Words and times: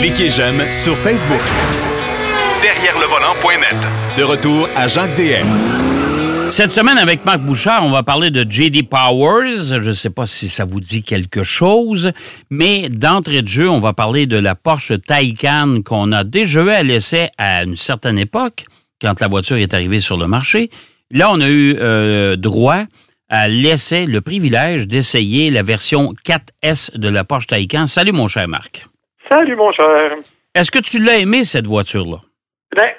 Cliquez 0.00 0.28
j'aime 0.28 0.60
sur 0.72 0.96
Facebook. 0.98 1.40
Derrière 2.62 2.98
le 2.98 3.06
volant.net. 3.06 3.76
De 4.18 4.22
retour 4.22 4.68
à 4.76 4.88
Jacques 4.88 5.14
DM. 5.16 5.46
Cette 6.50 6.72
semaine, 6.72 6.98
avec 6.98 7.24
Marc 7.24 7.40
Bouchard, 7.40 7.84
on 7.84 7.90
va 7.90 8.02
parler 8.02 8.30
de 8.30 8.44
J.D. 8.48 8.82
Powers. 8.82 9.80
Je 9.82 9.88
ne 9.88 9.92
sais 9.94 10.10
pas 10.10 10.26
si 10.26 10.48
ça 10.48 10.64
vous 10.64 10.80
dit 10.80 11.02
quelque 11.02 11.42
chose, 11.42 12.12
mais 12.50 12.88
d'entrée 12.90 13.42
de 13.42 13.48
jeu, 13.48 13.68
on 13.68 13.78
va 13.78 13.92
parler 13.92 14.26
de 14.26 14.36
la 14.36 14.54
Porsche 14.54 15.00
Taycan 15.00 15.80
qu'on 15.84 16.12
a 16.12 16.22
déjà 16.22 16.62
eu 16.62 16.70
à 16.70 16.82
l'essai 16.82 17.30
à 17.38 17.64
une 17.64 17.76
certaine 17.76 18.18
époque, 18.18 18.66
quand 19.00 19.20
la 19.20 19.26
voiture 19.26 19.56
est 19.56 19.74
arrivée 19.74 20.00
sur 20.00 20.18
le 20.18 20.26
marché. 20.26 20.70
Là, 21.10 21.30
on 21.32 21.40
a 21.40 21.48
eu 21.48 21.76
euh, 21.80 22.36
droit 22.36 22.84
à 23.28 23.48
l'essai, 23.48 24.04
le 24.06 24.20
privilège 24.20 24.86
d'essayer 24.86 25.50
la 25.50 25.62
version 25.62 26.12
4S 26.26 26.96
de 26.98 27.08
la 27.08 27.24
Porsche 27.24 27.46
Taycan. 27.46 27.86
Salut, 27.86 28.12
mon 28.12 28.28
cher 28.28 28.46
Marc. 28.48 28.86
Salut, 29.28 29.56
mon 29.56 29.72
cher. 29.72 30.12
Est-ce 30.54 30.70
que 30.70 30.78
tu 30.78 30.98
l'as 30.98 31.16
aimé, 31.18 31.44
cette 31.44 31.66
voiture-là? 31.66 32.18
Ben, 32.76 32.90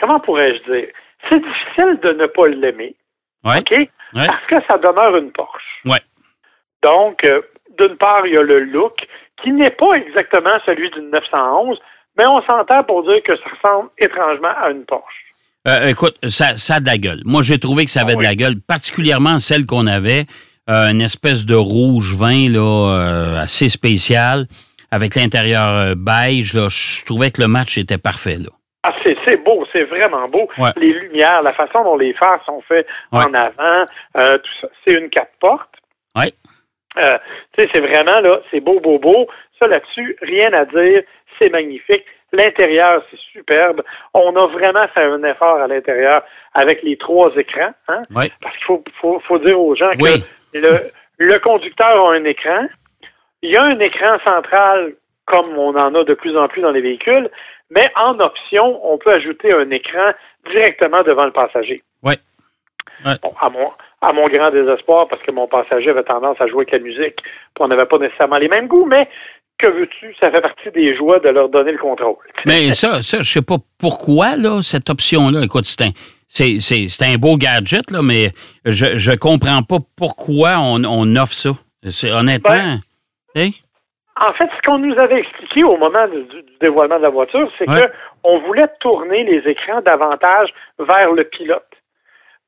comment 0.00 0.20
pourrais-je 0.20 0.72
dire? 0.72 0.88
C'est 1.28 1.40
difficile 1.40 1.98
de 2.02 2.12
ne 2.12 2.26
pas 2.26 2.48
l'aimer. 2.48 2.94
Oui. 3.44 3.58
OK? 3.58 3.88
Parce 4.14 4.46
que 4.46 4.56
ça 4.66 4.78
demeure 4.78 5.16
une 5.16 5.30
Porsche. 5.32 5.80
Oui. 5.84 5.98
Donc, 6.82 7.22
euh, 7.24 7.42
d'une 7.78 7.96
part, 7.96 8.26
il 8.26 8.34
y 8.34 8.36
a 8.36 8.42
le 8.42 8.60
look 8.60 8.94
qui 9.42 9.52
n'est 9.52 9.70
pas 9.70 9.94
exactement 9.94 10.58
celui 10.66 10.90
d'une 10.90 11.10
911, 11.10 11.78
mais 12.16 12.26
on 12.26 12.42
s'entend 12.42 12.82
pour 12.84 13.04
dire 13.04 13.22
que 13.24 13.36
ça 13.36 13.44
ressemble 13.54 13.90
étrangement 13.98 14.52
à 14.60 14.70
une 14.70 14.84
Porsche. 14.84 15.24
Euh, 15.68 15.88
écoute, 15.88 16.16
ça, 16.28 16.56
ça 16.56 16.76
a 16.76 16.80
de 16.80 16.86
la 16.86 16.98
gueule. 16.98 17.20
Moi, 17.24 17.42
j'ai 17.42 17.58
trouvé 17.58 17.84
que 17.84 17.90
ça 17.90 18.00
avait 18.00 18.14
Ah 18.14 18.18
de 18.18 18.22
la 18.22 18.34
gueule, 18.34 18.54
particulièrement 18.66 19.38
celle 19.38 19.66
qu'on 19.66 19.86
avait, 19.86 20.24
euh, 20.68 20.90
une 20.90 21.02
espèce 21.02 21.44
de 21.44 21.54
rouge 21.54 22.14
vin 22.16 22.48
là, 22.50 23.40
assez 23.42 23.68
spécial, 23.68 24.46
avec 24.90 25.14
l'intérieur 25.14 25.68
euh, 25.68 25.94
beige. 25.96 26.54
Là, 26.54 26.68
je 26.68 27.04
trouvais 27.04 27.30
que 27.30 27.40
le 27.40 27.48
match 27.48 27.78
était 27.78 27.98
parfait. 27.98 28.36
Là. 28.38 28.50
Ah, 28.82 28.94
c'est, 29.04 29.36
beau, 29.44 29.66
c'est 29.72 29.84
vraiment 29.84 30.26
beau. 30.28 30.48
Ouais. 30.58 30.70
Les 30.76 30.92
lumières, 30.92 31.42
la 31.42 31.52
façon 31.52 31.84
dont 31.84 31.96
les 31.96 32.14
phares 32.14 32.42
sont 32.46 32.62
faits 32.62 32.86
Ouais. 33.12 33.24
en 33.24 33.34
avant, 33.34 33.84
euh, 34.16 34.38
tout 34.38 34.50
ça. 34.62 34.68
C'est 34.84 34.92
une 34.94 35.10
quatre 35.10 35.32
portes. 35.40 35.74
Oui. 36.16 36.32
Euh, 36.98 37.18
tu 37.56 37.62
sais, 37.62 37.70
c'est 37.74 37.80
vraiment 37.80 38.20
là, 38.20 38.40
c'est 38.50 38.60
beau, 38.60 38.80
beau, 38.80 38.98
beau. 38.98 39.28
Ça 39.58 39.66
là-dessus, 39.68 40.16
rien 40.22 40.52
à 40.54 40.64
dire. 40.64 41.02
C'est 41.38 41.50
magnifique. 41.50 42.04
L'intérieur, 42.32 43.02
c'est 43.10 43.18
superbe. 43.32 43.82
On 44.14 44.34
a 44.36 44.46
vraiment 44.46 44.86
fait 44.94 45.02
un 45.04 45.22
effort 45.24 45.60
à 45.60 45.66
l'intérieur 45.66 46.22
avec 46.54 46.82
les 46.82 46.96
trois 46.96 47.30
écrans. 47.36 47.72
Hein? 47.88 48.02
Oui. 48.14 48.32
Parce 48.40 48.56
qu'il 48.56 48.64
faut, 48.66 48.84
faut, 49.00 49.20
faut 49.26 49.38
dire 49.38 49.60
aux 49.60 49.74
gens 49.74 49.90
Oui. 50.00 50.22
que 50.52 50.58
le, 50.58 50.68
le 51.18 51.38
conducteur 51.40 52.06
a 52.06 52.12
un 52.14 52.24
écran. 52.24 52.66
Il 53.42 53.50
y 53.50 53.56
a 53.56 53.62
un 53.62 53.78
écran 53.78 54.18
central, 54.24 54.94
comme 55.26 55.56
on 55.56 55.74
en 55.76 55.94
a 55.94 56.04
de 56.04 56.14
plus 56.14 56.36
en 56.36 56.48
plus 56.48 56.62
dans 56.62 56.72
les 56.72 56.80
véhicules, 56.80 57.30
mais 57.70 57.90
en 57.96 58.18
option, 58.18 58.80
on 58.84 58.98
peut 58.98 59.12
ajouter 59.12 59.52
un 59.52 59.70
écran 59.70 60.12
directement 60.50 61.02
devant 61.02 61.24
le 61.24 61.32
passager. 61.32 61.82
Oui. 62.02 62.14
Ouais. 63.04 63.14
Bon, 63.22 63.32
à, 63.40 63.48
mon, 63.48 63.70
à 64.02 64.12
mon 64.12 64.28
grand 64.28 64.50
désespoir, 64.50 65.08
parce 65.08 65.22
que 65.22 65.30
mon 65.30 65.46
passager 65.46 65.90
avait 65.90 66.02
tendance 66.02 66.36
à 66.40 66.46
jouer 66.46 66.66
avec 66.68 66.72
la 66.72 66.78
musique, 66.80 67.16
puis 67.16 67.60
on 67.60 67.68
n'avait 67.68 67.86
pas 67.86 67.98
nécessairement 67.98 68.38
les 68.38 68.48
mêmes 68.48 68.66
goûts, 68.66 68.84
mais 68.86 69.08
que 69.58 69.68
veux-tu, 69.68 70.14
ça 70.18 70.30
fait 70.30 70.40
partie 70.40 70.70
des 70.70 70.96
joies 70.96 71.18
de 71.20 71.28
leur 71.28 71.48
donner 71.48 71.72
le 71.72 71.78
contrôle. 71.78 72.16
Mais 72.46 72.72
ça, 72.72 73.02
ça 73.02 73.18
je 73.20 73.30
sais 73.30 73.42
pas 73.42 73.56
pourquoi, 73.78 74.36
là, 74.36 74.62
cette 74.62 74.88
option-là. 74.88 75.42
Écoute, 75.44 75.64
c'est 75.64 75.84
un, 75.84 75.90
c'est, 76.28 76.60
c'est, 76.60 76.88
c'est 76.88 77.04
un 77.04 77.16
beau 77.16 77.36
gadget, 77.36 77.90
là, 77.90 78.00
mais 78.02 78.30
je, 78.64 78.96
je 78.96 79.12
comprends 79.12 79.62
pas 79.62 79.78
pourquoi 79.96 80.58
on, 80.58 80.84
on 80.84 81.16
offre 81.16 81.32
ça. 81.32 81.50
C'est, 81.84 82.10
honnêtement. 82.10 82.50
Ben, 82.50 82.80
hein? 83.36 83.48
En 84.20 84.32
fait, 84.34 84.50
ce 84.54 84.62
qu'on 84.68 84.78
nous 84.78 84.94
avait 85.00 85.20
expliqué 85.20 85.64
au 85.64 85.76
moment 85.76 86.06
du, 86.08 86.22
du 86.24 86.42
dévoilement 86.60 86.98
de 86.98 87.02
la 87.04 87.08
voiture, 87.10 87.50
c'est 87.58 87.68
Ouais. 87.70 87.80
que 87.88 87.94
on 88.24 88.38
voulait 88.40 88.68
tourner 88.80 89.24
les 89.24 89.48
écrans 89.50 89.80
davantage 89.80 90.50
vers 90.78 91.12
le 91.12 91.24
pilote. 91.24 91.64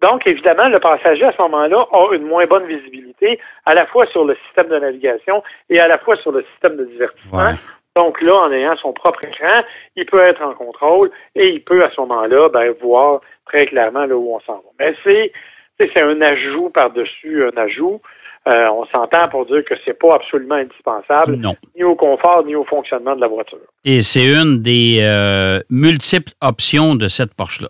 Donc, 0.03 0.27
évidemment, 0.27 0.69
le 0.69 0.81
passager, 0.81 1.25
à 1.25 1.33
ce 1.33 1.41
moment-là, 1.43 1.87
a 1.93 2.15
une 2.15 2.25
moins 2.25 2.45
bonne 2.47 2.67
visibilité, 2.67 3.39
à 3.65 3.73
la 3.73 3.87
fois 3.87 4.05
sur 4.07 4.25
le 4.25 4.37
système 4.47 4.67
de 4.69 4.79
navigation 4.79 5.43
et 5.71 5.79
à 5.81 5.87
la 5.87 5.97
fois 5.99 6.17
sur 6.17 6.33
le 6.33 6.45
système 6.53 6.77
de 6.77 6.85
divertissement. 6.85 7.39
Ouais. 7.39 7.53
Donc 7.95 8.21
là, 8.21 8.35
en 8.35 8.51
ayant 8.53 8.77
son 8.77 8.93
propre 8.93 9.23
écran, 9.25 9.63
il 9.97 10.05
peut 10.07 10.21
être 10.23 10.43
en 10.43 10.55
contrôle 10.55 11.11
et 11.37 11.49
il 11.51 11.63
peut, 11.63 11.85
à 11.85 11.91
ce 11.91 12.01
moment-là, 12.01 12.49
ben, 12.49 12.75
voir 12.83 13.21
très 13.47 13.67
clairement 13.67 14.05
là 14.07 14.17
où 14.17 14.35
on 14.35 14.41
s'en 14.41 14.55
va. 14.55 14.71
Mais 14.81 14.95
c'est, 15.05 15.33
c'est 15.79 16.01
un 16.01 16.21
ajout 16.21 16.71
par-dessus 16.71 17.45
un 17.45 17.57
ajout. 17.57 18.01
Euh, 18.49 18.67
on 18.71 18.85
s'entend 18.87 19.29
pour 19.29 19.47
dire 19.47 19.65
que 19.65 19.75
c'est 19.85 19.97
pas 19.99 20.17
absolument 20.17 20.57
indispensable 20.57 21.37
Non. 21.37 21.55
ni 21.77 21.85
au 21.85 21.95
confort 21.95 22.45
ni 22.45 22.57
au 22.57 22.65
fonctionnement 22.65 23.15
de 23.15 23.21
la 23.21 23.29
voiture. 23.29 23.59
Et 23.85 24.01
c'est 24.03 24.25
une 24.27 24.61
des 24.61 24.99
euh, 25.01 25.61
multiples 25.71 26.33
options 26.41 26.97
de 26.97 27.07
cette 27.07 27.35
Porsche-là. 27.35 27.69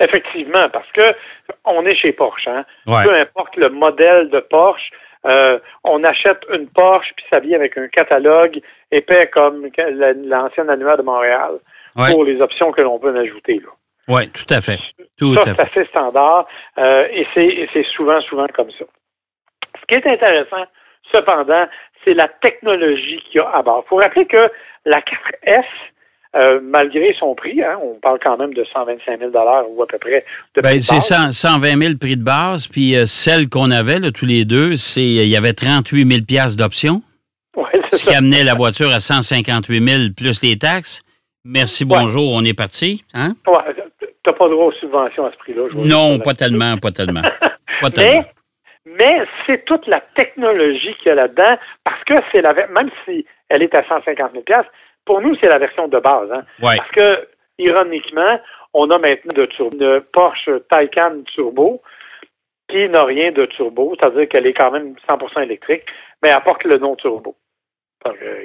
Effectivement, 0.00 0.68
parce 0.72 0.90
que 0.92 1.14
on 1.64 1.84
est 1.86 1.94
chez 1.94 2.12
Porsche, 2.12 2.48
hein. 2.48 2.64
Ouais. 2.86 3.04
Peu 3.04 3.14
importe 3.14 3.56
le 3.56 3.68
modèle 3.70 4.28
de 4.30 4.40
Porsche, 4.40 4.90
euh, 5.26 5.58
on 5.84 6.04
achète 6.04 6.40
une 6.52 6.68
Porsche 6.68 7.12
puis 7.16 7.24
ça 7.30 7.40
vient 7.40 7.56
avec 7.56 7.76
un 7.78 7.88
catalogue 7.88 8.60
épais 8.90 9.28
comme 9.32 9.68
la- 9.76 10.12
l'ancien 10.12 10.68
annuaire 10.68 10.98
de 10.98 11.02
Montréal 11.02 11.52
Ouais. 11.96 12.10
pour 12.12 12.24
les 12.24 12.40
options 12.42 12.72
que 12.72 12.82
l'on 12.82 12.98
peut 12.98 13.10
en 13.10 13.16
ajouter. 13.16 13.60
Oui, 14.08 14.28
tout 14.28 14.44
à 14.54 14.60
fait. 14.60 14.78
Tout 15.18 15.32
ça, 15.34 15.40
à 15.40 15.42
c'est 15.44 15.54
fait. 15.54 15.80
assez 15.80 15.88
standard 15.88 16.46
euh, 16.78 17.06
c'est 17.34 17.46
et 17.46 17.68
c'est 17.72 17.86
souvent, 17.94 18.20
souvent 18.22 18.46
comme 18.54 18.70
ça. 18.78 18.84
Ce 19.90 19.94
qui 19.96 20.00
est 20.06 20.12
intéressant, 20.12 20.64
cependant, 21.12 21.66
c'est 22.04 22.14
la 22.14 22.28
technologie 22.28 23.20
qu'il 23.30 23.40
y 23.40 23.44
a 23.44 23.48
à 23.50 23.62
bord. 23.62 23.82
Il 23.86 23.88
faut 23.88 23.96
rappeler 23.96 24.26
que 24.26 24.50
la 24.84 25.00
4S, 25.00 25.64
euh, 26.36 26.60
malgré 26.62 27.14
son 27.18 27.34
prix, 27.34 27.62
hein, 27.62 27.78
on 27.82 27.94
parle 28.00 28.18
quand 28.22 28.36
même 28.36 28.52
de 28.54 28.64
125 28.64 29.18
000 29.20 29.30
ou 29.70 29.82
à 29.82 29.86
peu 29.86 29.98
près 29.98 30.24
de 30.54 30.60
prix 30.60 30.62
Ben, 30.62 30.76
de 30.76 30.80
c'est 30.80 30.94
base. 30.94 31.32
100 31.32 31.32
120 31.32 31.82
000 31.82 31.94
prix 32.00 32.16
de 32.16 32.24
base, 32.24 32.66
puis 32.68 32.94
euh, 32.96 33.04
celle 33.06 33.48
qu'on 33.48 33.70
avait, 33.70 33.98
là, 33.98 34.10
tous 34.10 34.26
les 34.26 34.44
deux, 34.44 34.76
c'est 34.76 35.02
il 35.02 35.28
y 35.28 35.36
avait 35.36 35.52
38 35.54 36.06
000 36.06 36.20
piastres 36.26 36.58
d'options, 36.58 37.02
Ouais, 37.56 37.64
c'est 37.88 37.96
ce 37.96 38.04
qui 38.04 38.10
ça. 38.12 38.18
amenait 38.18 38.44
la 38.44 38.54
voiture 38.54 38.90
à 38.90 39.00
158 39.00 39.88
000 39.88 40.02
plus 40.16 40.42
les 40.42 40.58
taxes. 40.58 41.02
Merci, 41.44 41.84
bonjour, 41.86 42.34
on 42.34 42.44
est 42.44 42.52
parti. 42.54 43.02
Hein? 43.14 43.34
Ouais, 43.46 43.74
t'as 44.24 44.32
pas 44.32 44.48
droit 44.48 44.66
aux 44.66 44.72
subventions 44.72 45.24
à 45.26 45.30
ce 45.32 45.36
prix-là. 45.38 45.62
je 45.70 45.76
vois 45.76 45.86
Non, 45.86 46.18
pas 46.18 46.34
tellement, 46.34 46.76
pas 46.76 46.90
tellement. 46.90 47.22
Pas 47.80 47.88
tellement. 47.94 48.20
Mais, 48.22 48.32
mais 48.98 49.24
c'est 49.46 49.64
toute 49.64 49.86
la 49.86 50.00
technologie 50.00 50.94
qu'il 50.96 51.08
y 51.08 51.10
a 51.10 51.14
là-dedans, 51.14 51.58
parce 51.84 52.02
que 52.04 52.14
c'est 52.32 52.42
la 52.42 52.54
même 52.68 52.90
si 53.04 53.26
elle 53.48 53.62
est 53.62 53.74
à 53.74 53.84
150 53.86 54.32
000 54.32 54.44
pour 55.06 55.22
nous, 55.22 55.34
c'est 55.40 55.48
la 55.48 55.58
version 55.58 55.88
de 55.88 55.98
base. 55.98 56.30
Hein? 56.32 56.42
Ouais. 56.60 56.76
Parce 56.76 56.90
que, 56.90 57.28
ironiquement, 57.58 58.38
on 58.74 58.90
a 58.90 58.98
maintenant 58.98 59.32
de 59.34 59.48
une 59.60 60.00
Porsche 60.12 60.50
Taycan 60.68 61.22
Turbo 61.34 61.80
qui 62.68 62.88
n'a 62.88 63.04
rien 63.04 63.30
de 63.30 63.46
turbo, 63.46 63.94
c'est-à-dire 63.98 64.28
qu'elle 64.28 64.46
est 64.46 64.52
quand 64.52 64.72
même 64.72 64.96
100% 65.08 65.42
électrique, 65.44 65.84
mais 66.22 66.30
elle 66.30 66.42
porte 66.42 66.64
le 66.64 66.78
nom 66.78 66.96
turbo. 66.96 67.36
Donc, 68.04 68.16
euh, 68.22 68.44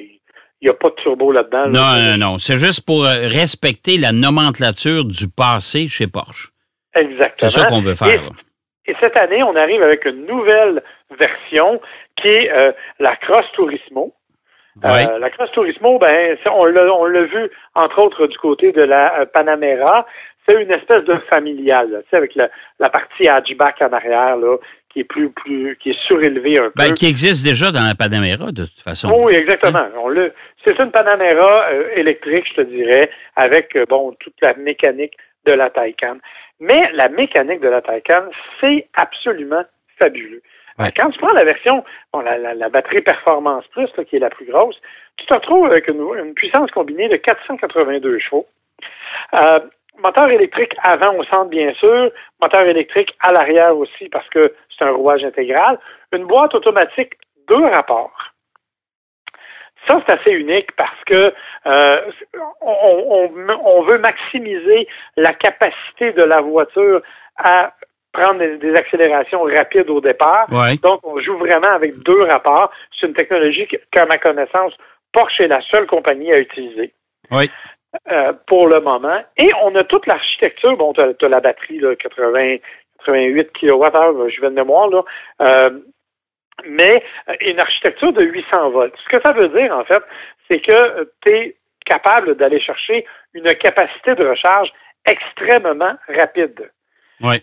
Il 0.62 0.66
n'y 0.66 0.69
a 0.69 0.75
pas 0.75 0.89
de 0.89 0.95
turbo 0.95 1.31
là-dedans. 1.31 1.66
Non, 1.68 1.79
là. 1.79 2.18
non, 2.18 2.31
non. 2.33 2.38
C'est 2.38 2.57
juste 2.57 2.85
pour 2.85 3.03
euh, 3.03 3.28
respecter 3.28 3.97
la 3.97 4.12
nomenclature 4.12 5.06
du 5.06 5.28
passé 5.28 5.88
chez 5.88 6.06
Porsche. 6.06 6.51
Exactement. 6.94 7.50
C'est 7.50 7.59
ça 7.59 7.66
qu'on 7.66 7.79
veut 7.79 7.95
faire. 7.95 8.22
Et 8.88 8.96
cette 9.00 9.16
année, 9.18 9.44
on 9.44 9.56
arrive 9.56 9.84
avec 9.84 10.06
une 10.06 10.25
nouvelle 10.25 10.81
version 11.19 11.80
qui 12.18 12.30
est 12.30 12.52
euh, 12.52 12.72
la 13.00 13.16
Cross 13.16 13.46
Turismo. 13.53 14.14
Ouais. 14.84 15.06
Euh, 15.08 15.18
la 15.19 15.30
Cross 15.30 15.52
Turismo, 15.52 16.00
ben, 16.00 16.38
on 16.52 16.66
l'a, 16.66 16.94
on 16.94 17.06
l'a 17.06 17.24
vu, 17.24 17.50
entre 17.75 18.00
autres, 18.00 18.25
du 18.28 18.38
côté 18.38 18.72
de 18.72 18.81
la 18.81 19.19
euh, 19.19 19.25
Panamera. 19.25 20.06
C'est 20.47 20.59
une 20.62 20.72
espèce 20.72 21.03
de 21.03 21.16
familiale, 21.30 21.92
là, 21.92 22.00
tu 22.02 22.09
sais, 22.09 22.16
avec 22.18 22.34
la, 22.36 22.50
la 22.80 22.90
partie 22.90 23.28
hatchback 23.28 23.81
en 23.81 23.94
arrière, 23.94 24.38
là, 24.38 24.58
qui 24.92 25.02
est 25.02 25.03
plus, 25.03 25.30
plus, 25.30 25.78
qui 25.78 25.92
est 25.92 26.00
surélevée 26.08 26.58
un 26.58 26.72
peu. 26.72 26.72
Ben, 26.78 26.94
qui 26.94 27.06
existe 27.08 27.46
déjà 27.46 27.69
dans 27.72 27.84
la 27.86 27.94
Panamera, 27.96 28.52
de 28.52 28.63
toute 28.66 28.81
façon. 28.81 29.12
Oui, 29.24 29.36
exactement. 29.36 29.86
On 30.02 30.09
l'a- 30.09 30.30
c'est 30.63 30.78
une 30.80 30.90
Panamera 30.92 31.68
euh, 31.72 31.89
électrique, 31.95 32.45
je 32.50 32.56
te 32.56 32.68
dirais, 32.68 33.12
avec 33.36 33.75
euh, 33.75 33.83
bon 33.88 34.13
toute 34.19 34.33
la 34.42 34.56
mécanique 34.56 35.13
de 35.45 35.51
la 35.51 35.69
Taycan. 35.69 36.18
Mais 36.62 36.90
la 36.94 37.10
mécanique 37.10 37.60
de 37.60 37.68
la 37.68 37.81
Taycan, 37.81 38.24
c'est 38.62 38.88
absolument 38.96 39.63
fabuleux. 40.00 40.42
Ouais. 40.80 40.92
Quand 40.96 41.10
tu 41.10 41.19
prends 41.19 41.34
la 41.34 41.44
version, 41.44 41.84
bon, 42.13 42.22
la, 42.22 42.38
la- 42.38 42.54
la 42.54 42.69
batterie 42.69 43.02
Performance 43.02 43.68
Plus, 43.68 43.90
là, 43.98 44.06
qui 44.06 44.16
est 44.16 44.19
la 44.19 44.30
plus 44.30 44.46
grosse, 44.46 44.80
tu 45.18 45.25
te 45.25 45.34
retrouves 45.34 45.66
avec 45.66 45.88
une, 45.90 46.00
une 46.24 46.34
puissance 46.34 46.72
combinée 46.72 47.10
de 47.10 47.18
482 47.18 48.19
chevaux. 48.19 48.48
Euh, 49.34 49.60
moteur 50.02 50.30
électrique 50.30 50.74
avant 50.84 51.13
au 51.18 51.24
centre, 51.25 51.50
bien 51.50 51.74
sûr. 51.74 52.12
Moteur 52.42 52.62
électrique 52.62 53.14
à 53.19 53.31
l'arrière 53.31 53.75
aussi, 53.78 54.07
parce 54.10 54.28
que 54.30 54.54
c'est 54.78 54.86
un 54.86 54.92
rouage 54.92 55.24
intégral. 55.24 55.78
Une 56.14 56.25
boîte 56.25 56.56
automatique, 56.56 57.14
deux 57.48 57.66
rapports. 57.66 58.16
Ça, 59.88 60.01
c'est 60.06 60.13
assez 60.13 60.31
unique 60.31 60.72
parce 60.75 61.04
que 61.06 61.33
euh, 61.66 62.01
on, 62.62 63.30
on- 63.30 63.60
on 63.66 63.81
veut 63.83 63.98
maximiser 63.98 64.88
la 65.18 65.33
capacité 65.33 66.12
de 66.13 66.24
la 66.24 66.42
voiture 66.42 67.01
à 67.38 67.74
prendre 68.13 68.39
des, 68.39 68.57
des 68.57 68.75
accélérations 68.75 69.42
rapides 69.44 69.89
au 69.89 70.01
départ. 70.01 70.48
Ouais. 70.51 70.75
Donc, 70.83 71.00
on 71.04 71.19
joue 71.19 71.38
vraiment 71.38 71.72
avec 71.72 71.98
deux 72.04 72.24
rapports. 72.24 72.72
C'est 73.00 73.07
une 73.07 73.13
technologie 73.13 73.68
que, 73.68 73.78
qu'à 73.92 74.06
ma 74.06 74.18
connaissance, 74.18 74.74
Porsche 75.13 75.39
est 75.42 75.48
la 75.48 75.62
seule 75.62 75.88
compagnie 75.88 76.31
à 76.31 76.39
utiliser. 76.39 76.94
Oui. 77.31 77.50
Euh, 78.10 78.31
pour 78.48 78.68
le 78.68 78.80
moment. 78.80 79.19
Et 79.38 79.50
on 79.63 79.75
a 79.75 79.83
toute 79.83 80.07
l'architecture. 80.07 80.78
Bon, 80.78 80.94
tu 80.94 81.01
as, 81.01 81.28
la 81.30 81.39
batterie, 81.42 81.80
là, 81.80 81.95
80, 81.95 82.57
88 83.06 83.51
kWh, 83.54 84.30
je 84.30 84.42
vais 84.42 84.50
de 84.50 84.56
mémoire, 84.56 84.88
là. 84.89 85.01
Euh, 85.42 85.69
mais 86.68 87.04
une 87.42 87.60
architecture 87.60 88.13
de 88.13 88.24
800 88.24 88.69
volts. 88.72 88.96
Ce 89.04 89.10
que 89.10 89.22
ça 89.22 89.34
veut 89.34 89.50
dire, 89.50 89.75
en 89.75 89.84
fait, 89.84 90.04
c'est 90.48 90.60
que 90.60 91.10
tu 91.22 91.30
es 91.30 91.56
capable 91.86 92.36
d'aller 92.36 92.60
chercher 92.60 93.06
une 93.34 93.54
capacité 93.56 94.16
de 94.16 94.28
recharge 94.28 94.72
extrêmement 95.06 95.96
rapide. 96.08 96.69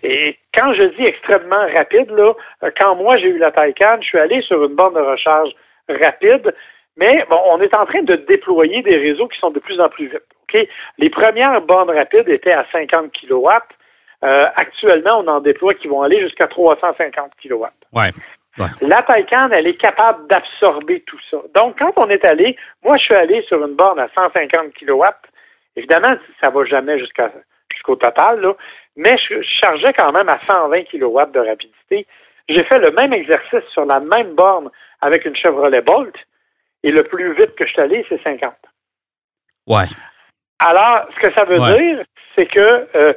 Et 0.03 0.37
quand 0.55 0.75
je 0.75 0.85
dis 0.97 1.05
extrêmement 1.05 1.67
rapide, 1.73 2.11
là, 2.11 2.33
quand 2.79 2.97
moi 2.97 3.17
j'ai 3.19 3.29
eu 3.29 3.39
la 3.39 3.53
Taycan, 3.53 3.99
je 4.01 4.07
suis 4.07 4.19
allé 4.19 4.43
sur 4.43 4.65
une 4.65 4.75
borne 4.75 4.95
de 4.95 5.01
recharge 5.01 5.51
rapide, 5.89 6.53
mais 6.97 7.25
bon, 7.31 7.39
on 7.47 7.61
est 7.61 7.73
en 7.75 7.87
train 7.87 8.03
de 8.03 8.17
déployer 8.17 8.83
des 8.83 8.97
réseaux 8.97 9.29
qui 9.29 9.39
sont 9.39 9.51
de 9.51 9.61
plus 9.61 9.81
en 9.81 9.89
plus 9.89 10.09
vite. 10.09 10.67
Les 10.99 11.11
premières 11.11 11.61
bornes 11.61 11.91
rapides 11.91 12.29
étaient 12.29 12.53
à 12.53 12.67
50 12.73 13.13
kW. 13.13 13.49
Euh, 14.25 14.47
actuellement, 14.57 15.21
on 15.21 15.29
en 15.29 15.41
déploie 15.41 15.75
qui 15.75 15.87
vont 15.87 16.03
aller 16.03 16.21
jusqu'à 16.21 16.49
350 16.49 17.33
kW. 17.41 17.67
Ouais. 17.93 18.11
La 18.81 19.03
Taycan, 19.03 19.51
elle 19.53 19.67
est 19.67 19.81
capable 19.81 20.27
d'absorber 20.29 21.03
tout 21.07 21.19
ça. 21.31 21.39
Donc, 21.55 21.79
quand 21.79 21.93
on 21.97 22.09
est 22.11 22.25
allé, 22.25 22.57
moi, 22.85 22.97
je 22.97 23.05
suis 23.05 23.15
allé 23.15 23.43
sur 23.43 23.65
une 23.65 23.75
borne 23.75 23.99
à 23.99 24.09
150 24.15 24.75
kW. 24.75 25.05
Évidemment, 25.77 26.15
ça 26.41 26.51
va 26.51 26.65
jamais 26.65 26.99
jusqu'à 26.99 27.31
jusqu'au 27.71 27.97
total, 27.97 28.41
là, 28.41 28.55
mais 28.97 29.17
je, 29.19 29.41
chargeais 29.43 29.93
quand 29.93 30.13
même 30.13 30.29
à 30.29 30.41
120 30.47 30.85
kW 30.85 31.33
de 31.33 31.41
rapidité. 31.41 32.07
J'ai 32.49 32.65
fait 32.65 32.79
le 32.79 32.91
même 32.93 33.13
exercice 33.13 33.65
sur 33.73 33.85
la 33.85 34.01
même 34.01 34.35
borne 34.35 34.71
avec 35.01 35.25
une 35.25 35.37
Chevrolet 35.37 35.83
Bolt, 35.83 36.15
et 36.83 36.91
le 36.91 37.05
plus 37.05 37.35
vite 37.35 37.55
que 37.55 37.67
je 37.67 37.73
suis 37.73 37.81
allé, 37.81 38.05
c'est 38.09 38.23
50. 38.23 38.55
Ouais. 39.67 39.85
Alors, 40.59 41.07
ce 41.15 41.29
que 41.29 41.35
ça 41.35 41.45
veut 41.45 41.59
dire, 41.59 42.05
c'est 42.35 42.47
que 42.47 42.89
euh, 42.97 43.13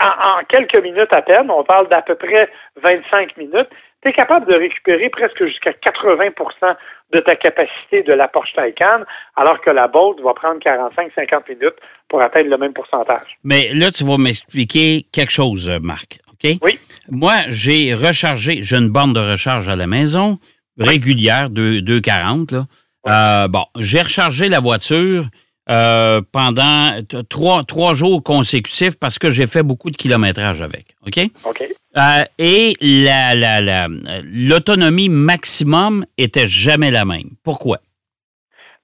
en, 0.00 0.44
quelques 0.48 0.82
minutes 0.82 1.12
à 1.12 1.22
peine, 1.22 1.50
on 1.50 1.64
parle 1.64 1.88
d'à 1.88 2.02
peu 2.02 2.14
près 2.14 2.50
25 2.76 3.36
minutes, 3.36 3.68
tu 4.04 4.10
es 4.10 4.12
capable 4.12 4.46
de 4.46 4.54
récupérer 4.54 5.08
presque 5.08 5.44
jusqu'à 5.46 5.70
80% 5.70 6.76
de 7.12 7.20
ta 7.20 7.36
capacité 7.36 8.02
de 8.02 8.12
la 8.12 8.28
Porsche 8.28 8.54
Taycan, 8.54 9.04
alors 9.36 9.60
que 9.60 9.70
la 9.70 9.88
Bolt 9.88 10.20
va 10.20 10.34
prendre 10.34 10.60
45-50 10.60 11.48
minutes 11.48 11.76
pour 12.08 12.20
atteindre 12.20 12.50
le 12.50 12.58
même 12.58 12.74
pourcentage. 12.74 13.38
Mais 13.44 13.72
là, 13.72 13.90
tu 13.90 14.04
vas 14.04 14.18
m'expliquer 14.18 15.06
quelque 15.12 15.32
chose, 15.32 15.70
Marc. 15.82 16.18
OK? 16.32 16.58
Oui. 16.62 16.78
Moi, 17.10 17.34
j'ai 17.48 17.94
rechargé, 17.94 18.62
j'ai 18.62 18.76
une 18.76 18.88
borne 18.88 19.12
de 19.12 19.20
recharge 19.20 19.68
à 19.68 19.76
la 19.76 19.86
maison, 19.86 20.38
régulière, 20.78 21.48
2,40. 21.50 22.52
Là. 22.52 22.64
Euh, 23.06 23.48
bon, 23.48 23.64
j'ai 23.78 24.02
rechargé 24.02 24.48
la 24.48 24.60
voiture 24.60 25.24
euh, 25.70 26.20
pendant 26.32 26.98
trois, 27.30 27.64
trois 27.64 27.94
jours 27.94 28.22
consécutifs 28.22 28.98
parce 28.98 29.18
que 29.18 29.30
j'ai 29.30 29.46
fait 29.46 29.62
beaucoup 29.62 29.90
de 29.90 29.96
kilométrage 29.96 30.60
avec. 30.60 30.94
OK? 31.06 31.20
OK. 31.44 31.64
Euh, 31.96 32.24
et 32.38 32.72
l'autonomie 34.32 35.08
la, 35.08 35.14
maximum 35.14 36.04
était 36.18 36.46
jamais 36.46 36.90
la 36.90 37.04
même. 37.04 37.30
Pourquoi? 37.44 37.78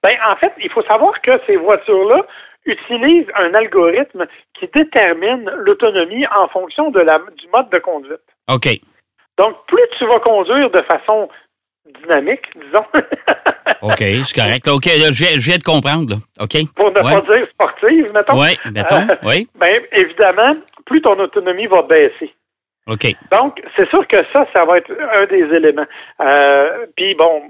Ben, 0.01 0.15
en 0.27 0.35
fait, 0.37 0.53
il 0.63 0.71
faut 0.71 0.83
savoir 0.83 1.21
que 1.21 1.31
ces 1.45 1.57
voitures-là 1.57 2.25
utilisent 2.65 3.27
un 3.35 3.53
algorithme 3.53 4.25
qui 4.57 4.67
détermine 4.73 5.49
l'autonomie 5.57 6.25
en 6.27 6.47
fonction 6.47 6.89
de 6.91 6.99
la, 6.99 7.19
du 7.37 7.47
mode 7.53 7.69
de 7.69 7.79
conduite. 7.79 8.21
OK. 8.49 8.69
Donc, 9.37 9.55
plus 9.67 9.83
tu 9.97 10.05
vas 10.05 10.19
conduire 10.19 10.69
de 10.69 10.81
façon 10.83 11.29
dynamique, 12.01 12.45
disons. 12.55 12.85
OK, 13.81 13.97
c'est 13.97 14.35
correct. 14.35 14.67
OK, 14.67 14.85
je, 14.85 15.39
viens, 15.39 15.57
de 15.57 15.63
comprendre. 15.63 16.15
OK. 16.39 16.57
Pour 16.75 16.91
ne 16.91 17.01
pas 17.01 17.21
dire 17.21 17.47
sportive, 17.49 18.11
mettons. 18.13 18.39
Oui, 18.39 18.57
mettons, 18.71 19.09
euh, 19.09 19.15
oui. 19.23 19.47
Bien, 19.59 19.79
évidemment, 19.91 20.55
plus 20.85 21.01
ton 21.01 21.19
autonomie 21.19 21.67
va 21.67 21.81
baisser. 21.81 22.33
OK. 22.91 23.15
Donc, 23.31 23.61
c'est 23.75 23.87
sûr 23.89 24.05
que 24.07 24.17
ça, 24.33 24.45
ça 24.51 24.65
va 24.65 24.77
être 24.77 24.91
un 25.13 25.25
des 25.25 25.53
éléments. 25.53 25.85
Euh, 26.19 26.85
puis, 26.95 27.15
bon, 27.15 27.43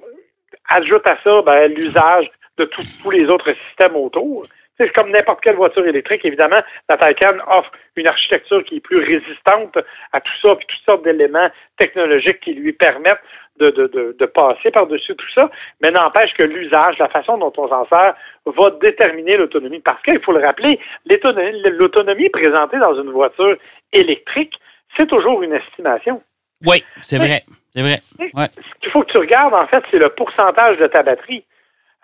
ajoute 0.70 1.06
à 1.08 1.18
ça 1.24 1.42
ben, 1.42 1.74
l'usage 1.74 2.30
de 2.58 2.66
tous 2.66 3.10
les 3.12 3.28
autres 3.28 3.54
systèmes 3.68 3.96
autour. 3.96 4.46
C'est 4.78 4.92
comme 4.94 5.12
n'importe 5.12 5.42
quelle 5.42 5.56
voiture 5.56 5.86
électrique. 5.86 6.26
Évidemment, 6.26 6.62
la 6.90 6.98
Taycan 6.98 7.38
offre 7.48 7.72
une 7.96 8.08
architecture 8.08 8.64
qui 8.64 8.78
est 8.78 8.80
plus 8.80 9.00
résistante 9.00 9.78
à 10.14 10.22
tout 10.22 10.32
ça, 10.42 10.56
puis 10.56 10.66
toutes 10.68 10.86
sortes 10.86 11.04
d'éléments 11.04 11.50
technologiques 11.78 12.40
qui 12.40 12.54
lui 12.54 12.74
permettent 12.74 13.22
de, 13.60 13.70
de, 13.70 14.16
de, 14.18 14.26
passer 14.26 14.72
par-dessus 14.72 15.16
tout 15.16 15.32
ça, 15.36 15.52
mais 15.82 15.92
n'empêche 15.92 16.34
que 16.34 16.44
l'usage, 16.44 16.98
la 16.98 17.10
façon 17.10 17.38
dont 17.38 17.54
on 17.58 17.68
s'en 17.68 17.86
sert, 17.86 18.16
va 18.46 18.72
déterminer 18.82 19.38
l'autonomie. 19.38 19.82
Parce 19.82 20.02
qu'il 20.02 20.20
faut 20.22 20.32
le 20.32 20.44
rappeler, 20.44 20.80
l'autonomie 21.06 22.30
présentée 22.30 22.80
dans 22.80 22.96
une 23.00 23.12
voiture 23.12 23.56
électrique, 23.94 24.56
c'est 24.98 25.08
toujours 25.08 25.42
une 25.44 25.54
estimation. 25.54 26.22
Oui, 26.66 26.84
c'est 27.02 27.18
vrai. 27.18 27.44
C'est 27.74 27.82
vrai. 27.82 28.00
Ce 28.18 28.80
qu'il 28.82 28.92
faut 28.92 29.04
que 29.04 29.12
tu 29.12 29.18
regardes, 29.18 29.54
en 29.54 29.68
fait, 29.68 29.84
c'est 29.90 29.98
le 29.98 30.10
pourcentage 30.10 30.78
de 30.78 30.88
ta 30.88 31.04
batterie. 31.04 31.46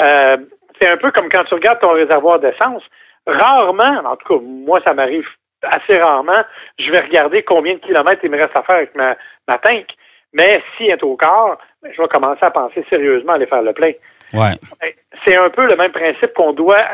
Euh, 0.02 0.38
c'est 0.80 0.90
un 0.90 0.98
peu 0.98 1.12
comme 1.12 1.30
quand 1.30 1.44
tu 1.46 1.54
regardes 1.54 1.80
ton 1.80 1.92
réservoir 1.92 2.40
d'essence. 2.40 2.84
Rarement, 3.26 4.02
en 4.06 4.16
tout 4.16 4.40
cas, 4.40 4.44
moi, 4.44 4.80
ça 4.84 4.94
m'arrive 4.94 5.28
assez 5.64 5.98
rarement, 5.98 6.44
je 6.78 6.90
vais 6.92 7.00
regarder 7.00 7.44
combien 7.44 7.74
de 7.74 7.80
kilomètres 7.80 8.22
il 8.24 8.32
me 8.32 8.38
reste 8.38 8.56
à 8.56 8.64
faire 8.64 8.76
avec 8.76 8.96
ma, 8.96 9.18
ma 9.48 9.58
tank. 9.58 9.88
Mais 10.34 10.62
si 10.78 10.86
est 10.86 11.04
au 11.04 11.16
corps, 11.16 11.58
ben, 11.82 11.92
je 11.96 12.02
vais 12.02 12.08
commencer 12.08 12.44
à 12.44 12.52
penser 12.52 12.86
sérieusement 12.90 13.34
à 13.34 13.36
aller 13.36 13.48
faire 13.48 13.62
le 13.62 13.74
plein. 13.74 13.92
Ouais. 14.34 14.52
C'est 15.26 15.38
un 15.38 15.50
peu 15.50 15.66
le 15.66 15.76
même 15.76 15.92
principe 15.92 16.34
qu'on 16.34 16.54
doit 16.54 16.86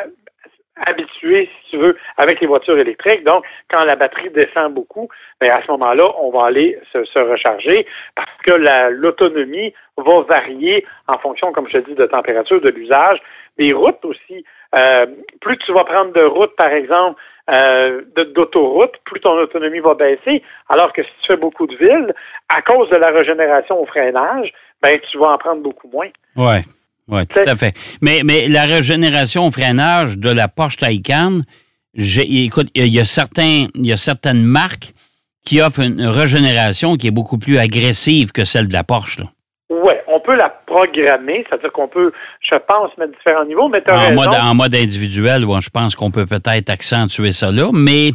habituer, 0.76 1.50
si 1.62 1.72
tu 1.72 1.78
veux, 1.78 1.98
avec 2.18 2.42
les 2.42 2.48
voitures 2.48 2.78
électriques. 2.78 3.24
Donc, 3.24 3.46
quand 3.70 3.84
la 3.84 3.96
batterie 3.96 4.30
descend 4.32 4.74
beaucoup, 4.74 5.08
ben, 5.40 5.52
à 5.52 5.62
ce 5.62 5.72
moment-là, 5.72 6.12
on 6.20 6.32
va 6.32 6.46
aller 6.48 6.80
se, 6.92 7.20
recharger 7.20 7.86
parce 8.16 8.30
que 8.46 8.54
l'autonomie 8.92 9.74
va 9.98 10.22
varier 10.22 10.86
en 11.08 11.18
fonction, 11.20 11.52
comme 11.52 11.68
je 11.68 11.80
te 11.80 11.90
dis, 11.90 11.96
de 11.96 12.06
température, 12.06 12.60
de 12.60 12.70
l'usage, 12.70 13.20
des 13.58 13.74
routes 13.74 14.04
aussi. 14.04 14.44
Euh, 14.76 15.06
plus 15.42 15.58
tu 15.60 15.72
vas 15.74 15.84
prendre 15.84 16.12
de 16.14 16.24
routes, 16.24 16.56
par 16.56 16.72
exemple, 16.72 17.22
euh, 17.50 18.02
d'autoroute, 18.36 18.94
plus 19.06 19.20
ton 19.20 19.38
autonomie 19.38 19.80
va 19.80 19.94
baisser. 19.94 20.42
Alors 20.70 20.94
que 20.94 21.04
si 21.04 21.10
tu 21.22 21.28
fais 21.28 21.38
beaucoup 21.38 21.68
de 21.68 21.76
villes, 21.76 22.14
à 22.50 22.62
cause 22.62 22.90
de 22.90 22.96
la 22.96 23.12
régénération 23.12 23.80
au 23.82 23.86
freinage, 23.86 24.52
ben 24.82 25.00
tu 25.12 25.18
vas 25.18 25.34
en 25.34 25.38
prendre 25.38 25.62
beaucoup 25.62 25.90
moins. 25.90 26.10
Oui, 27.08 27.18
ouais, 27.18 27.26
tout 27.26 27.40
à 27.46 27.56
fait. 27.56 27.74
Mais, 28.02 28.22
mais 28.24 28.48
la 28.48 28.64
régénération 28.64 29.48
au 29.48 29.52
freinage 29.52 30.18
de 30.18 30.30
la 30.30 30.48
Porsche 30.48 30.78
Taycan, 30.78 31.40
écoute, 31.96 32.68
il 32.76 32.88
y 32.88 33.00
a 33.00 33.06
certains, 33.06 33.68
il 33.76 33.86
y 33.86 33.92
a 33.92 33.98
certaines 33.98 34.44
marques 34.44 34.94
qui 35.46 35.62
offrent 35.62 35.82
une 35.82 36.06
régénération 36.06 36.96
qui 36.96 37.08
est 37.08 37.12
beaucoup 37.12 37.38
plus 37.38 37.58
agressive 37.58 38.32
que 38.32 38.46
celle 38.46 38.68
de 38.68 38.74
la 38.74 38.84
Porsche. 38.84 39.20
Là. 39.20 39.26
Oui, 39.70 39.94
on 40.08 40.20
peut 40.20 40.36
la 40.36 40.50
programmer, 40.50 41.46
c'est-à-dire 41.50 41.72
qu'on 41.72 41.88
peut, 41.88 42.12
je 42.42 42.56
pense, 42.56 42.96
mettre 42.98 43.14
différents 43.18 43.46
niveaux, 43.46 43.70
mais 43.70 43.84
en 43.90 44.14
Mode, 44.14 44.34
en 44.34 44.56
mode 44.56 44.76
individuel, 44.76 45.42
je 45.42 45.70
pense 45.70 45.96
qu'on 45.96 46.12
peut 46.12 46.26
peut-être 46.26 46.70
accentuer 46.70 47.32
ça 47.32 47.52
là, 47.52 47.70
mais 47.74 48.12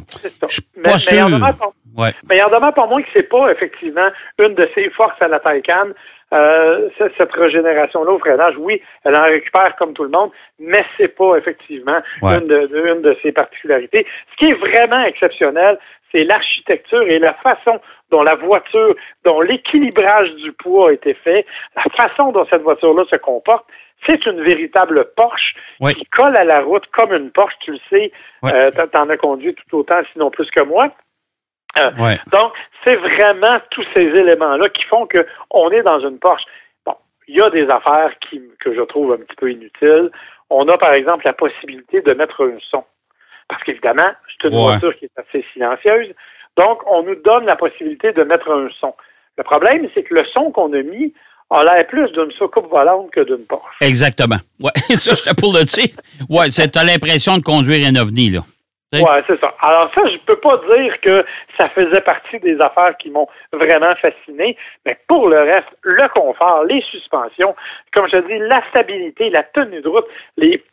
je 0.48 0.54
suis 0.54 0.62
pas 0.82 0.98
sûr. 0.98 1.28
Mais 1.28 2.36
il 2.36 2.38
y 2.38 2.42
en 2.42 2.48
demande 2.48 2.74
pas 2.74 2.86
moins 2.86 3.02
que 3.02 3.08
c'est 3.12 3.28
pas 3.28 3.50
effectivement 3.50 4.08
une 4.38 4.54
de 4.54 4.68
ses 4.74 4.88
forces 4.90 5.20
à 5.20 5.28
la 5.28 5.40
Taycan. 5.40 5.88
Euh, 6.34 6.90
cette 7.16 7.32
régénération-là 7.32 8.12
au 8.12 8.18
freinage, 8.18 8.54
oui, 8.58 8.82
elle 9.04 9.16
en 9.16 9.24
récupère 9.24 9.74
comme 9.76 9.94
tout 9.94 10.04
le 10.04 10.10
monde, 10.10 10.30
mais 10.58 10.84
c'est 10.98 11.16
pas 11.16 11.36
effectivement 11.36 11.98
une, 12.22 12.46
de, 12.46 12.68
une 12.94 13.00
de 13.00 13.16
ses 13.22 13.32
particularités. 13.32 14.06
Ce 14.32 14.36
qui 14.36 14.50
est 14.50 14.54
vraiment 14.54 15.02
exceptionnel, 15.04 15.78
c'est 16.12 16.24
l'architecture 16.24 17.02
et 17.02 17.18
la 17.18 17.32
façon 17.34 17.80
dont 18.10 18.22
la 18.22 18.34
voiture, 18.34 18.94
dont 19.24 19.40
l'équilibrage 19.40 20.34
du 20.36 20.52
poids 20.52 20.90
a 20.90 20.92
été 20.92 21.14
fait, 21.14 21.46
la 21.76 21.84
façon 21.96 22.32
dont 22.32 22.46
cette 22.50 22.62
voiture-là 22.62 23.04
se 23.10 23.16
comporte, 23.16 23.66
c'est 24.06 24.24
une 24.26 24.42
véritable 24.42 25.06
Porsche 25.16 25.54
qui 25.94 26.04
colle 26.06 26.36
à 26.36 26.44
la 26.44 26.60
route 26.60 26.86
comme 26.92 27.12
une 27.12 27.30
Porsche, 27.30 27.56
tu 27.60 27.72
le 27.72 27.78
sais, 27.90 28.12
euh, 28.44 28.70
tu 28.70 28.96
en 28.98 29.08
as 29.08 29.16
conduit 29.16 29.54
tout 29.54 29.78
autant, 29.78 30.00
sinon 30.12 30.30
plus 30.30 30.50
que 30.50 30.62
moi. 30.62 30.92
Euh, 31.80 32.14
donc, 32.32 32.52
c'est 32.84 32.96
vraiment 32.96 33.58
tous 33.70 33.84
ces 33.94 34.00
éléments-là 34.00 34.68
qui 34.70 34.84
font 34.84 35.06
qu'on 35.06 35.70
est 35.70 35.82
dans 35.82 36.00
une 36.00 36.18
Porsche. 36.18 36.44
Bon, 36.86 36.94
il 37.26 37.36
y 37.36 37.40
a 37.40 37.50
des 37.50 37.68
affaires 37.68 38.12
qui, 38.28 38.42
que 38.60 38.74
je 38.74 38.82
trouve 38.82 39.12
un 39.12 39.18
petit 39.18 39.36
peu 39.36 39.50
inutiles. 39.50 40.10
On 40.50 40.66
a, 40.68 40.78
par 40.78 40.92
exemple, 40.92 41.24
la 41.26 41.32
possibilité 41.32 42.00
de 42.00 42.12
mettre 42.14 42.42
un 42.42 42.58
son. 42.70 42.84
Parce 43.48 43.62
qu'évidemment, 43.64 44.10
c'est 44.28 44.48
une 44.48 44.54
voiture 44.56 44.96
qui 44.96 45.06
est 45.06 45.18
assez 45.18 45.44
silencieuse. 45.52 46.14
Donc, 46.56 46.80
on 46.86 47.02
nous 47.02 47.14
donne 47.16 47.46
la 47.46 47.56
possibilité 47.56 48.12
de 48.12 48.22
mettre 48.22 48.50
un 48.50 48.68
son. 48.80 48.94
Le 49.36 49.44
problème, 49.44 49.88
c'est 49.94 50.02
que 50.02 50.14
le 50.14 50.24
son 50.32 50.50
qu'on 50.50 50.72
a 50.72 50.82
mis 50.82 51.14
a 51.50 51.64
l'air 51.64 51.86
plus 51.86 52.10
d'une 52.12 52.30
soucoupe 52.32 52.68
volante 52.68 53.10
que 53.10 53.20
d'une 53.20 53.46
Porsche. 53.46 53.76
Exactement. 53.80 54.36
Ouais, 54.60 54.70
ça, 54.94 55.12
je 55.14 55.34
pour 55.34 55.52
le 55.52 55.64
dire. 55.64 55.94
Ouais, 56.28 56.50
tu 56.50 56.60
as 56.60 56.84
l'impression 56.84 57.38
de 57.38 57.42
conduire 57.42 57.86
un 57.88 57.96
ovni, 57.96 58.30
là. 58.30 58.40
Oui, 58.94 59.02
c'est 59.26 59.38
ça. 59.38 59.54
Alors 59.60 59.90
ça, 59.94 60.02
je 60.06 60.16
peux 60.18 60.36
pas 60.36 60.56
dire 60.74 61.00
que 61.02 61.24
ça 61.58 61.68
faisait 61.70 62.00
partie 62.00 62.38
des 62.40 62.58
affaires 62.60 62.96
qui 62.96 63.10
m'ont 63.10 63.28
vraiment 63.52 63.94
fasciné, 63.96 64.56
mais 64.86 64.96
pour 65.08 65.28
le 65.28 65.40
reste, 65.40 65.68
le 65.82 66.08
confort, 66.08 66.64
les 66.64 66.80
suspensions, 66.82 67.54
comme 67.92 68.08
je 68.10 68.16
dis, 68.16 68.38
la 68.38 68.62
stabilité, 68.70 69.28
la 69.28 69.42
tenue 69.42 69.82
de 69.82 69.88
route, 69.88 70.06
les 70.38 70.64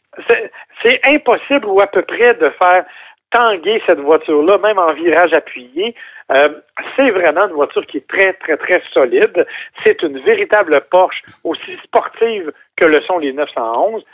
c'est 0.81 1.01
impossible 1.05 1.65
ou 1.65 1.81
à 1.81 1.87
peu 1.87 2.01
près 2.01 2.35
de 2.35 2.49
faire 2.51 2.85
tanguer 3.31 3.81
cette 3.85 3.99
voiture-là, 3.99 4.57
même 4.59 4.79
en 4.79 4.93
virage 4.93 5.33
appuyé. 5.33 5.95
Euh, 6.31 6.49
c'est 6.95 7.09
vraiment 7.11 7.47
une 7.47 7.53
voiture 7.53 7.85
qui 7.85 7.97
est 7.97 8.07
très, 8.07 8.33
très, 8.33 8.57
très 8.57 8.81
solide. 8.93 9.45
C'est 9.83 10.01
une 10.03 10.19
véritable 10.19 10.79
Porsche, 10.89 11.21
aussi 11.43 11.77
sportive 11.83 12.51
que 12.77 12.85
le 12.85 13.01
sont 13.01 13.17
les 13.17 13.33
911. 13.33 14.05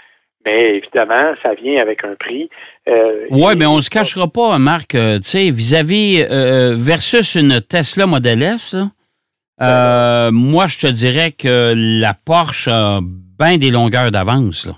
Mais 0.46 0.78
évidemment, 0.78 1.34
ça 1.44 1.54
vient 1.54 1.82
avec 1.82 2.04
un 2.04 2.16
prix. 2.16 2.50
Euh, 2.88 3.28
oui, 3.30 3.54
mais 3.58 3.66
on 3.66 3.78
ne 3.78 3.82
se 3.82 3.90
cachera 3.90 4.28
pas, 4.28 4.58
Marc, 4.58 4.96
euh, 4.96 5.18
tu 5.18 5.24
sais, 5.24 5.50
vis-à-vis 5.52 6.26
euh, 6.30 6.74
versus 6.76 7.36
une 7.36 7.62
Tesla 7.62 8.08
Model 8.08 8.42
S, 8.42 8.76
moi, 9.60 10.66
je 10.68 10.80
te 10.80 10.88
dirais 10.88 11.32
que 11.32 11.74
la 11.76 12.14
Porsche 12.14 12.68
a 12.68 13.00
bien 13.02 13.58
des 13.58 13.70
longueurs 13.70 14.10
d'avance. 14.10 14.70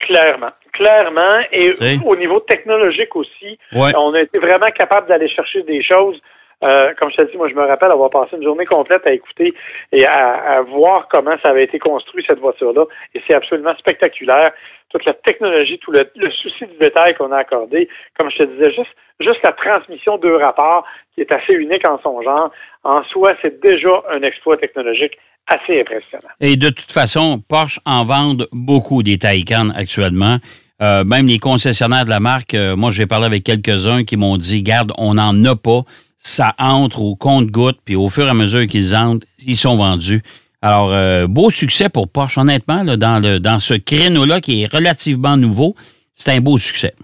Clairement. 0.00 0.50
Clairement. 0.72 1.40
Et 1.52 1.72
au 2.04 2.16
niveau 2.16 2.40
technologique 2.40 3.16
aussi, 3.16 3.58
ouais. 3.72 3.92
on 3.96 4.12
a 4.12 4.20
été 4.20 4.38
vraiment 4.38 4.66
capable 4.66 5.08
d'aller 5.08 5.28
chercher 5.28 5.62
des 5.62 5.82
choses. 5.82 6.20
Euh, 6.64 6.94
comme 6.98 7.10
je 7.10 7.16
t'ai 7.16 7.26
dit, 7.26 7.36
moi, 7.36 7.48
je 7.48 7.54
me 7.54 7.66
rappelle 7.66 7.90
avoir 7.90 8.10
passé 8.10 8.36
une 8.36 8.42
journée 8.42 8.64
complète 8.64 9.06
à 9.06 9.12
écouter 9.12 9.54
et 9.92 10.06
à, 10.06 10.62
voir 10.62 11.06
comment 11.10 11.36
ça 11.42 11.50
avait 11.50 11.64
été 11.64 11.78
construit, 11.78 12.24
cette 12.26 12.38
voiture-là. 12.38 12.84
Et 13.14 13.22
c'est 13.26 13.34
absolument 13.34 13.74
spectaculaire. 13.76 14.52
Toute 14.88 15.04
la 15.04 15.14
technologie, 15.14 15.78
tout 15.78 15.90
le, 15.90 16.08
le 16.14 16.30
souci 16.30 16.64
du 16.66 16.76
détail 16.78 17.14
qu'on 17.14 17.32
a 17.32 17.38
accordé. 17.38 17.88
Comme 18.16 18.30
je 18.30 18.38
te 18.38 18.42
disais, 18.44 18.70
juste, 18.72 18.94
juste 19.20 19.42
la 19.42 19.52
transmission 19.52 20.16
de 20.16 20.30
rapports 20.30 20.86
qui 21.14 21.20
est 21.20 21.32
assez 21.32 21.52
unique 21.52 21.84
en 21.84 22.00
son 22.02 22.22
genre. 22.22 22.50
En 22.84 23.02
soi, 23.04 23.34
c'est 23.42 23.60
déjà 23.60 24.02
un 24.10 24.22
exploit 24.22 24.56
technologique 24.56 25.18
assez 25.46 25.80
impressionnant. 25.80 26.28
Et 26.40 26.56
de 26.56 26.70
toute 26.70 26.90
façon, 26.90 27.40
Porsche 27.48 27.80
en 27.84 28.04
vendent 28.04 28.48
beaucoup 28.52 29.02
des 29.02 29.18
Taycan 29.18 29.70
actuellement. 29.76 30.38
Euh, 30.82 31.04
même 31.04 31.26
les 31.26 31.38
concessionnaires 31.38 32.04
de 32.04 32.10
la 32.10 32.20
marque, 32.20 32.52
euh, 32.52 32.76
moi 32.76 32.90
j'ai 32.90 33.06
parlé 33.06 33.24
avec 33.24 33.44
quelques-uns 33.44 34.04
qui 34.04 34.18
m'ont 34.18 34.36
dit, 34.36 34.62
garde, 34.62 34.92
on 34.98 35.14
n'en 35.14 35.44
a 35.44 35.56
pas, 35.56 35.84
ça 36.18 36.54
entre 36.58 37.02
au 37.02 37.16
compte-goutte, 37.16 37.78
puis 37.84 37.96
au 37.96 38.08
fur 38.08 38.26
et 38.26 38.30
à 38.30 38.34
mesure 38.34 38.66
qu'ils 38.66 38.94
entrent, 38.96 39.26
ils 39.46 39.56
sont 39.56 39.76
vendus. 39.76 40.22
Alors, 40.62 40.92
euh, 40.92 41.26
beau 41.28 41.50
succès 41.50 41.88
pour 41.88 42.08
Porsche, 42.10 42.38
honnêtement, 42.38 42.82
là, 42.82 42.96
dans, 42.96 43.22
le, 43.22 43.38
dans 43.38 43.58
ce 43.58 43.74
créneau-là 43.74 44.40
qui 44.40 44.62
est 44.62 44.72
relativement 44.72 45.36
nouveau, 45.36 45.74
c'est 46.14 46.32
un 46.32 46.40
beau 46.40 46.58
succès. 46.58 46.94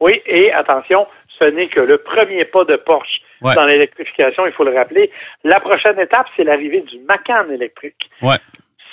Oui, 0.00 0.20
et 0.26 0.52
attention, 0.52 1.06
ce 1.38 1.44
n'est 1.44 1.68
que 1.68 1.80
le 1.80 1.98
premier 1.98 2.44
pas 2.44 2.64
de 2.64 2.76
Porsche 2.76 3.20
ouais. 3.42 3.54
dans 3.54 3.64
l'électrification, 3.64 4.46
il 4.46 4.52
faut 4.52 4.64
le 4.64 4.74
rappeler. 4.74 5.10
La 5.44 5.60
prochaine 5.60 5.98
étape, 5.98 6.26
c'est 6.36 6.44
l'arrivée 6.44 6.82
du 6.82 6.98
Macan 7.08 7.50
électrique. 7.52 8.10
Ouais. 8.22 8.36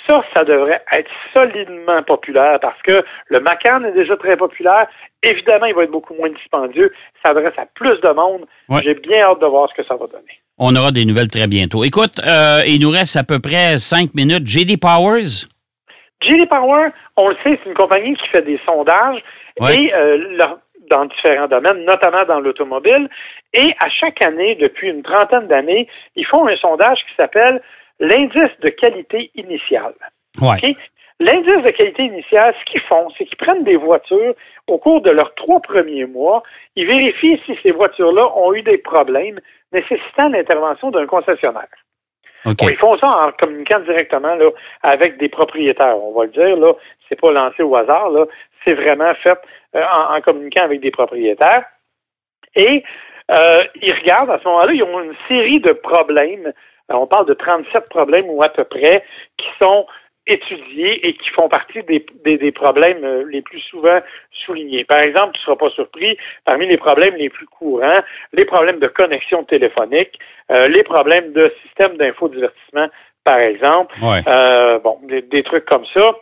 Ça, 0.06 0.24
ça 0.32 0.44
devrait 0.44 0.82
être 0.92 1.10
solidement 1.32 2.02
populaire 2.02 2.58
parce 2.60 2.80
que 2.82 3.04
le 3.28 3.40
Macan 3.40 3.82
est 3.84 3.92
déjà 3.92 4.16
très 4.16 4.36
populaire. 4.36 4.86
Évidemment, 5.22 5.66
il 5.66 5.74
va 5.74 5.82
être 5.82 5.90
beaucoup 5.90 6.14
moins 6.14 6.30
dispendieux. 6.30 6.92
Ça 7.22 7.30
s'adresse 7.30 7.58
à 7.58 7.66
plus 7.74 8.00
de 8.00 8.08
monde. 8.12 8.46
Ouais. 8.68 8.82
J'ai 8.84 8.94
bien 8.94 9.22
hâte 9.22 9.40
de 9.40 9.46
voir 9.46 9.68
ce 9.70 9.74
que 9.74 9.86
ça 9.86 9.96
va 9.96 10.06
donner. 10.06 10.40
On 10.58 10.74
aura 10.76 10.92
des 10.92 11.04
nouvelles 11.04 11.28
très 11.28 11.46
bientôt. 11.48 11.82
Écoute, 11.84 12.20
euh, 12.24 12.62
il 12.66 12.80
nous 12.80 12.90
reste 12.90 13.16
à 13.16 13.24
peu 13.24 13.40
près 13.40 13.78
cinq 13.78 14.14
minutes. 14.14 14.46
JD 14.46 14.80
Powers? 14.80 15.48
JD 16.22 16.48
Power, 16.48 16.88
on 17.16 17.28
le 17.28 17.36
sait, 17.42 17.58
c'est 17.62 17.68
une 17.68 17.74
compagnie 17.74 18.14
qui 18.16 18.26
fait 18.28 18.42
des 18.42 18.58
sondages 18.64 19.22
ouais. 19.60 19.76
et 19.76 19.94
euh, 19.94 20.16
leur, 20.36 20.58
dans 20.88 21.04
différents 21.04 21.48
domaines, 21.48 21.84
notamment 21.84 22.24
dans 22.26 22.40
l'automobile. 22.40 23.08
Et 23.52 23.74
à 23.80 23.88
chaque 23.90 24.22
année, 24.22 24.54
depuis 24.54 24.88
une 24.88 25.02
trentaine 25.02 25.46
d'années, 25.46 25.88
ils 26.14 26.26
font 26.26 26.46
un 26.46 26.56
sondage 26.56 26.98
qui 27.08 27.14
s'appelle 27.16 27.60
l'indice 28.00 28.58
de 28.60 28.68
qualité 28.68 29.30
initiale. 29.34 29.94
Ouais. 30.40 30.56
Okay? 30.56 30.76
L'indice 31.18 31.62
de 31.62 31.70
qualité 31.70 32.02
initiale, 32.04 32.54
ce 32.60 32.70
qu'ils 32.70 32.82
font, 32.82 33.08
c'est 33.16 33.24
qu'ils 33.24 33.38
prennent 33.38 33.64
des 33.64 33.76
voitures 33.76 34.34
au 34.66 34.76
cours 34.76 35.00
de 35.00 35.10
leurs 35.10 35.34
trois 35.34 35.60
premiers 35.60 36.04
mois, 36.04 36.42
ils 36.74 36.86
vérifient 36.86 37.40
si 37.46 37.56
ces 37.62 37.70
voitures-là 37.70 38.28
ont 38.36 38.52
eu 38.52 38.62
des 38.62 38.76
problèmes 38.76 39.40
nécessitant 39.72 40.28
l'intervention 40.28 40.90
d'un 40.90 41.06
concessionnaire. 41.06 41.68
Okay. 42.44 42.66
Bon, 42.66 42.68
ils 42.70 42.76
font 42.76 42.98
ça 42.98 43.08
en 43.08 43.32
communiquant 43.32 43.80
directement 43.80 44.34
là, 44.34 44.50
avec 44.82 45.16
des 45.16 45.28
propriétaires. 45.28 45.98
On 45.98 46.12
va 46.12 46.26
le 46.26 46.30
dire, 46.30 46.56
là, 46.56 46.74
c'est 47.08 47.20
pas 47.20 47.32
lancé 47.32 47.62
au 47.62 47.74
hasard, 47.74 48.10
là, 48.10 48.26
c'est 48.64 48.74
vraiment 48.74 49.14
fait 49.14 49.38
euh, 49.74 49.82
en, 49.82 50.16
en, 50.16 50.20
communiquant 50.20 50.64
avec 50.64 50.80
des 50.80 50.90
propriétaires. 50.90 51.64
Et 52.54 52.84
euh, 53.30 53.64
ils 53.82 53.92
regardent 53.92 54.30
à 54.30 54.38
ce 54.38 54.44
moment-là, 54.48 54.72
ils 54.72 54.82
ont 54.82 55.02
une 55.02 55.16
série 55.28 55.60
de 55.60 55.72
problèmes. 55.72 56.52
Alors, 56.88 57.02
on 57.02 57.06
parle 57.06 57.26
de 57.26 57.34
37 57.34 57.88
problèmes 57.90 58.28
ou 58.28 58.42
à 58.42 58.48
peu 58.48 58.64
près 58.64 59.04
qui 59.36 59.48
sont 59.58 59.86
étudiés 60.26 61.06
et 61.06 61.14
qui 61.14 61.28
font 61.30 61.48
partie 61.48 61.82
des, 61.84 62.04
des, 62.24 62.36
des 62.36 62.52
problèmes 62.52 63.04
euh, 63.04 63.24
les 63.30 63.42
plus 63.42 63.60
souvent 63.60 64.00
soulignés. 64.32 64.84
Par 64.84 64.98
exemple, 64.98 65.32
tu 65.34 65.40
ne 65.40 65.44
seras 65.44 65.56
pas 65.56 65.70
surpris, 65.70 66.16
parmi 66.44 66.66
les 66.66 66.76
problèmes 66.76 67.14
les 67.14 67.30
plus 67.30 67.46
courants, 67.46 68.00
les 68.32 68.44
problèmes 68.44 68.80
de 68.80 68.88
connexion 68.88 69.44
téléphonique, 69.44 70.18
euh, 70.50 70.66
les 70.68 70.82
problèmes 70.82 71.32
de 71.32 71.52
système 71.62 71.96
d'infodivertissement, 71.96 72.88
par 73.24 73.38
exemple. 73.38 73.94
Ouais. 74.02 74.20
Euh, 74.26 74.78
bon, 74.80 74.98
des, 75.04 75.22
des, 75.22 75.42
trucs 75.42 75.64
comme 75.64 75.86
ça. 75.94 76.12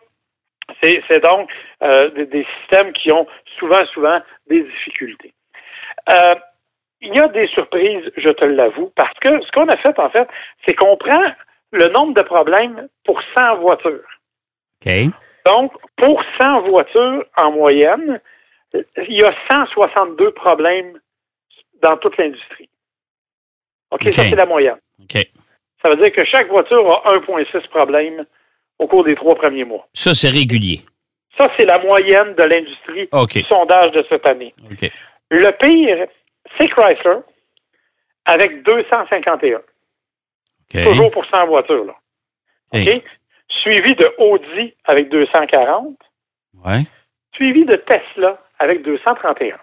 C'est 0.83 1.21
donc 1.21 1.50
euh, 1.83 2.11
des, 2.11 2.26
des, 2.26 2.47
systèmes 2.61 2.92
qui 2.92 3.12
ont 3.12 3.26
souvent, 3.59 3.85
souvent 3.87 4.18
des 4.49 4.62
difficultés. 4.62 5.33
Il 7.04 7.14
y 7.14 7.20
a 7.20 7.28
des 7.28 7.46
surprises, 7.49 8.11
je 8.16 8.30
te 8.30 8.44
l'avoue, 8.44 8.90
parce 8.96 9.16
que 9.20 9.40
ce 9.42 9.50
qu'on 9.52 9.68
a 9.68 9.76
fait, 9.76 9.99
en 9.99 10.08
fait, 10.11 10.26
c'est 10.64 10.75
qu'on 10.75 10.96
prend 10.96 11.25
le 11.73 11.88
nombre 11.88 12.14
de 12.14 12.23
problèmes 12.23 12.88
pour 13.04 13.20
100 13.34 13.56
voitures. 13.58 14.08
OK. 14.84 14.92
Donc, 15.44 15.73
pour 15.96 16.23
100 16.38 16.62
voitures 16.62 17.25
en 17.37 17.52
moyenne, 17.52 18.20
il 18.73 19.18
y 19.18 19.23
a 19.23 19.34
162 19.49 20.30
problèmes 20.32 20.99
dans 21.82 21.96
toute 21.99 22.16
l'industrie. 22.16 22.68
OK, 23.90 24.00
okay. 24.00 24.12
ça, 24.12 24.25
c'est 24.25 24.37
la 24.37 24.46
moyenne. 24.46 24.78
OK. 25.02 25.26
Ça 25.82 25.90
veut 25.90 25.96
dire 25.96 26.12
que 26.12 26.25
chaque 26.25 26.49
voiture 26.49 27.02
a 27.04 27.16
1,6 27.18 27.68
problèmes 27.68 28.25
au 28.78 28.87
cours 28.87 29.04
des 29.04 29.14
trois 29.14 29.34
premiers 29.34 29.64
mois. 29.64 29.87
Ça, 29.92 30.14
c'est 30.14 30.30
régulier. 30.30 30.80
Ça, 31.38 31.49
c'est 31.56 31.66
la 31.66 31.78
moyenne 31.78 32.34
de 32.34 32.42
l'industrie 32.42 33.08
okay. 33.12 33.40
du 33.40 33.46
sondage 33.46 33.92
de 33.92 34.04
cette 34.08 34.25
année. 34.25 34.54
OK. 34.70 34.90
Le 35.30 35.50
pire, 35.50 36.06
c'est 36.58 36.68
Chrysler 36.68 37.18
avec 38.24 38.62
251. 38.62 39.60
Okay. 40.70 40.84
Toujours 40.84 41.10
pour 41.10 41.24
100 41.26 41.46
voitures. 41.46 41.84
Là. 41.84 41.94
OK? 42.72 43.02
Suivi 43.48 43.94
de 43.94 44.12
Audi 44.18 44.74
avec 44.84 45.08
240. 45.10 45.96
Ouais. 46.64 46.82
Suivi 47.34 47.64
de 47.64 47.76
Tesla 47.76 48.38
avec 48.58 48.82
231. 48.82 49.56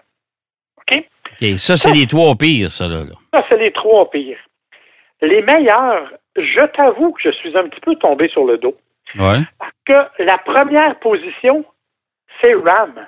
OK? 0.76 1.04
OK. 1.40 1.58
Ça, 1.58 1.76
c'est 1.76 1.92
les 1.92 2.06
trois 2.06 2.34
pires, 2.36 2.70
ça, 2.70 2.86
là. 2.88 3.04
là. 3.04 3.14
Ça, 3.32 3.44
c'est 3.48 3.58
les 3.58 3.72
trois 3.72 4.10
pires. 4.10 4.38
Les 5.20 5.42
meilleurs, 5.42 6.12
je 6.36 6.66
t'avoue 6.66 7.12
que 7.12 7.22
je 7.22 7.30
suis 7.30 7.56
un 7.56 7.68
petit 7.68 7.80
peu 7.80 7.94
tombé 7.96 8.28
sur 8.28 8.44
le 8.44 8.58
dos. 8.58 8.76
Ouais. 9.16 9.40
Parce 9.58 9.72
que 9.86 10.22
la 10.22 10.38
première 10.38 10.98
position, 10.98 11.64
c'est 12.40 12.54
RAM. 12.54 13.06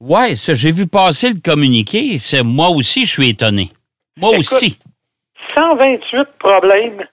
Ouais, 0.00 0.36
ça, 0.36 0.54
j'ai 0.54 0.70
vu 0.70 0.86
passer 0.86 1.30
le 1.30 1.40
communiqué. 1.40 2.18
C'est, 2.18 2.44
moi 2.44 2.68
aussi, 2.68 3.04
je 3.04 3.12
suis 3.12 3.30
étonné. 3.30 3.70
Moi 4.16 4.30
Écoute, 4.30 4.40
aussi. 4.40 4.78
128 5.54 6.38
problèmes 6.38 7.04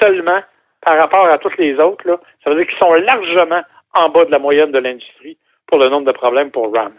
seulement 0.00 0.40
par 0.82 0.96
rapport 0.96 1.26
à 1.26 1.38
toutes 1.38 1.58
les 1.58 1.74
autres. 1.74 2.06
Là. 2.06 2.18
Ça 2.42 2.50
veut 2.50 2.56
dire 2.56 2.66
qu'ils 2.66 2.78
sont 2.78 2.94
largement 2.94 3.62
en 3.94 4.08
bas 4.08 4.24
de 4.24 4.30
la 4.30 4.38
moyenne 4.38 4.70
de 4.70 4.78
l'industrie 4.78 5.36
pour 5.66 5.78
le 5.78 5.88
nombre 5.88 6.06
de 6.06 6.12
problèmes 6.12 6.50
pour 6.50 6.72
RAM. 6.72 6.92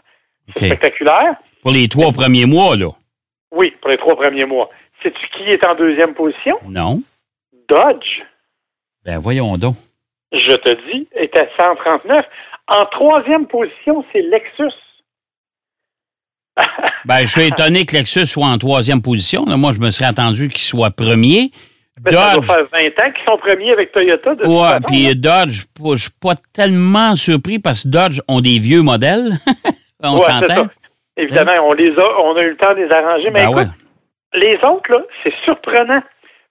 C'est 0.48 0.58
okay. 0.58 0.66
spectaculaire. 0.68 1.36
Pour 1.62 1.72
les 1.72 1.88
trois 1.88 2.12
premiers 2.12 2.46
mois, 2.46 2.76
là. 2.76 2.90
Oui, 3.52 3.72
pour 3.82 3.90
les 3.90 3.98
trois 3.98 4.16
premiers 4.16 4.46
mois. 4.46 4.70
Sais-tu 5.02 5.28
qui 5.38 5.50
est 5.50 5.66
en 5.66 5.76
deuxième 5.76 6.14
position? 6.14 6.58
Non. 6.68 7.02
Dodge. 7.68 8.22
Ben 9.06 9.18
voyons 9.18 9.58
donc. 9.58 9.76
Je 10.32 10.56
te 10.56 10.92
dis, 10.92 11.08
est 11.14 11.36
à 11.36 11.48
139. 11.58 12.26
En 12.68 12.86
troisième 12.86 13.48
position, 13.48 14.06
c'est 14.12 14.22
Lexus. 14.22 14.74
ben, 17.06 17.20
je 17.22 17.28
suis 17.28 17.44
étonné 17.44 17.86
que 17.86 17.96
Lexus 17.96 18.26
soit 18.26 18.48
en 18.48 18.58
troisième 18.58 19.02
position. 19.02 19.46
Moi, 19.46 19.72
je 19.72 19.80
me 19.80 19.90
serais 19.90 20.06
attendu 20.06 20.50
qu'il 20.50 20.62
soit 20.62 20.92
premier. 20.92 21.52
Ben, 22.00 22.12
Dodge. 22.12 22.46
Ça 22.46 22.56
doit 22.56 22.66
faire 22.70 22.82
20 22.82 22.88
ans 22.88 23.12
qu'ils 23.12 23.26
sont 23.26 23.38
premiers 23.38 23.72
avec 23.72 23.92
Toyota. 23.92 24.36
De 24.36 24.46
ouais, 24.46 24.80
puis 24.88 25.16
Dodge, 25.16 25.64
je 25.84 25.96
suis 25.96 26.12
pas 26.22 26.36
tellement 26.54 27.16
surpris 27.16 27.60
parce 27.60 27.84
que 27.84 27.90
Dodge 27.90 28.20
ont 28.28 28.42
des 28.42 28.60
vieux 28.60 28.82
modèles. 28.82 29.34
on 30.04 30.16
ouais, 30.16 30.22
s'entend. 30.22 30.68
Évidemment, 31.18 31.52
hein? 31.52 31.62
on 31.64 31.74
les 31.74 31.92
a, 31.92 32.22
on 32.22 32.36
a 32.36 32.42
eu 32.42 32.50
le 32.52 32.58
temps 32.58 32.74
de 32.74 32.80
les 32.80 32.92
arranger, 32.92 33.30
mais 33.32 33.46
ben 33.46 33.52
écoute, 33.52 33.68
ouais. 34.34 34.40
les 34.40 34.56
autres, 34.68 34.92
là, 34.92 35.02
c'est 35.24 35.34
surprenant. 35.44 36.02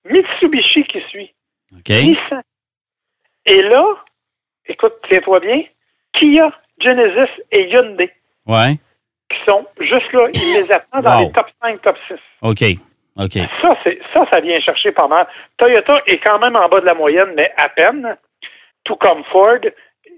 Mitsubishi 0.04 0.84
qui 0.84 1.00
suit. 1.10 1.34
Okay. 1.78 2.02
Nissan. 2.04 2.42
Et 3.46 3.62
là, 3.62 3.84
écoute, 4.66 4.94
tiens-toi 5.08 5.40
bien, 5.40 5.62
Kia, 6.18 6.52
Genesis 6.80 7.30
et 7.50 7.70
Hyundai. 7.70 8.10
Ouais. 8.46 8.78
Sont 9.46 9.66
juste 9.80 10.12
là, 10.12 10.26
immédiatement 10.32 11.00
dans 11.02 11.18
Wow. 11.20 11.26
les 11.26 11.32
top 11.32 11.46
5, 11.62 11.82
top 11.82 11.96
6. 12.08 12.16
OK. 12.42 12.64
OK. 13.18 13.32
Ça, 13.62 13.76
c'est 13.84 13.98
ça, 14.14 14.24
ça 14.32 14.40
vient 14.40 14.58
chercher 14.60 14.92
pas 14.92 15.06
mal. 15.08 15.26
Toyota 15.58 16.00
est 16.06 16.18
quand 16.18 16.38
même 16.38 16.56
en 16.56 16.68
bas 16.68 16.80
de 16.80 16.86
la 16.86 16.94
moyenne, 16.94 17.32
mais 17.36 17.52
à 17.56 17.68
peine. 17.68 18.16
Tout 18.84 18.96
comme 18.96 19.22
Ford 19.30 19.58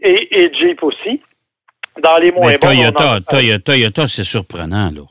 et, 0.02 0.28
et 0.44 0.54
Jeep 0.54 0.82
aussi. 0.82 1.20
Dans 2.02 2.16
les 2.18 2.32
moins 2.32 2.52
Mais 2.52 2.58
bons. 2.58 2.68
on 2.68 2.70
Toyota, 2.74 3.16
en- 3.16 3.20
Toyota, 3.20 3.58
Toyota, 3.64 4.06
c'est 4.06 4.24
surprenant, 4.24 4.90
là. 4.94 5.02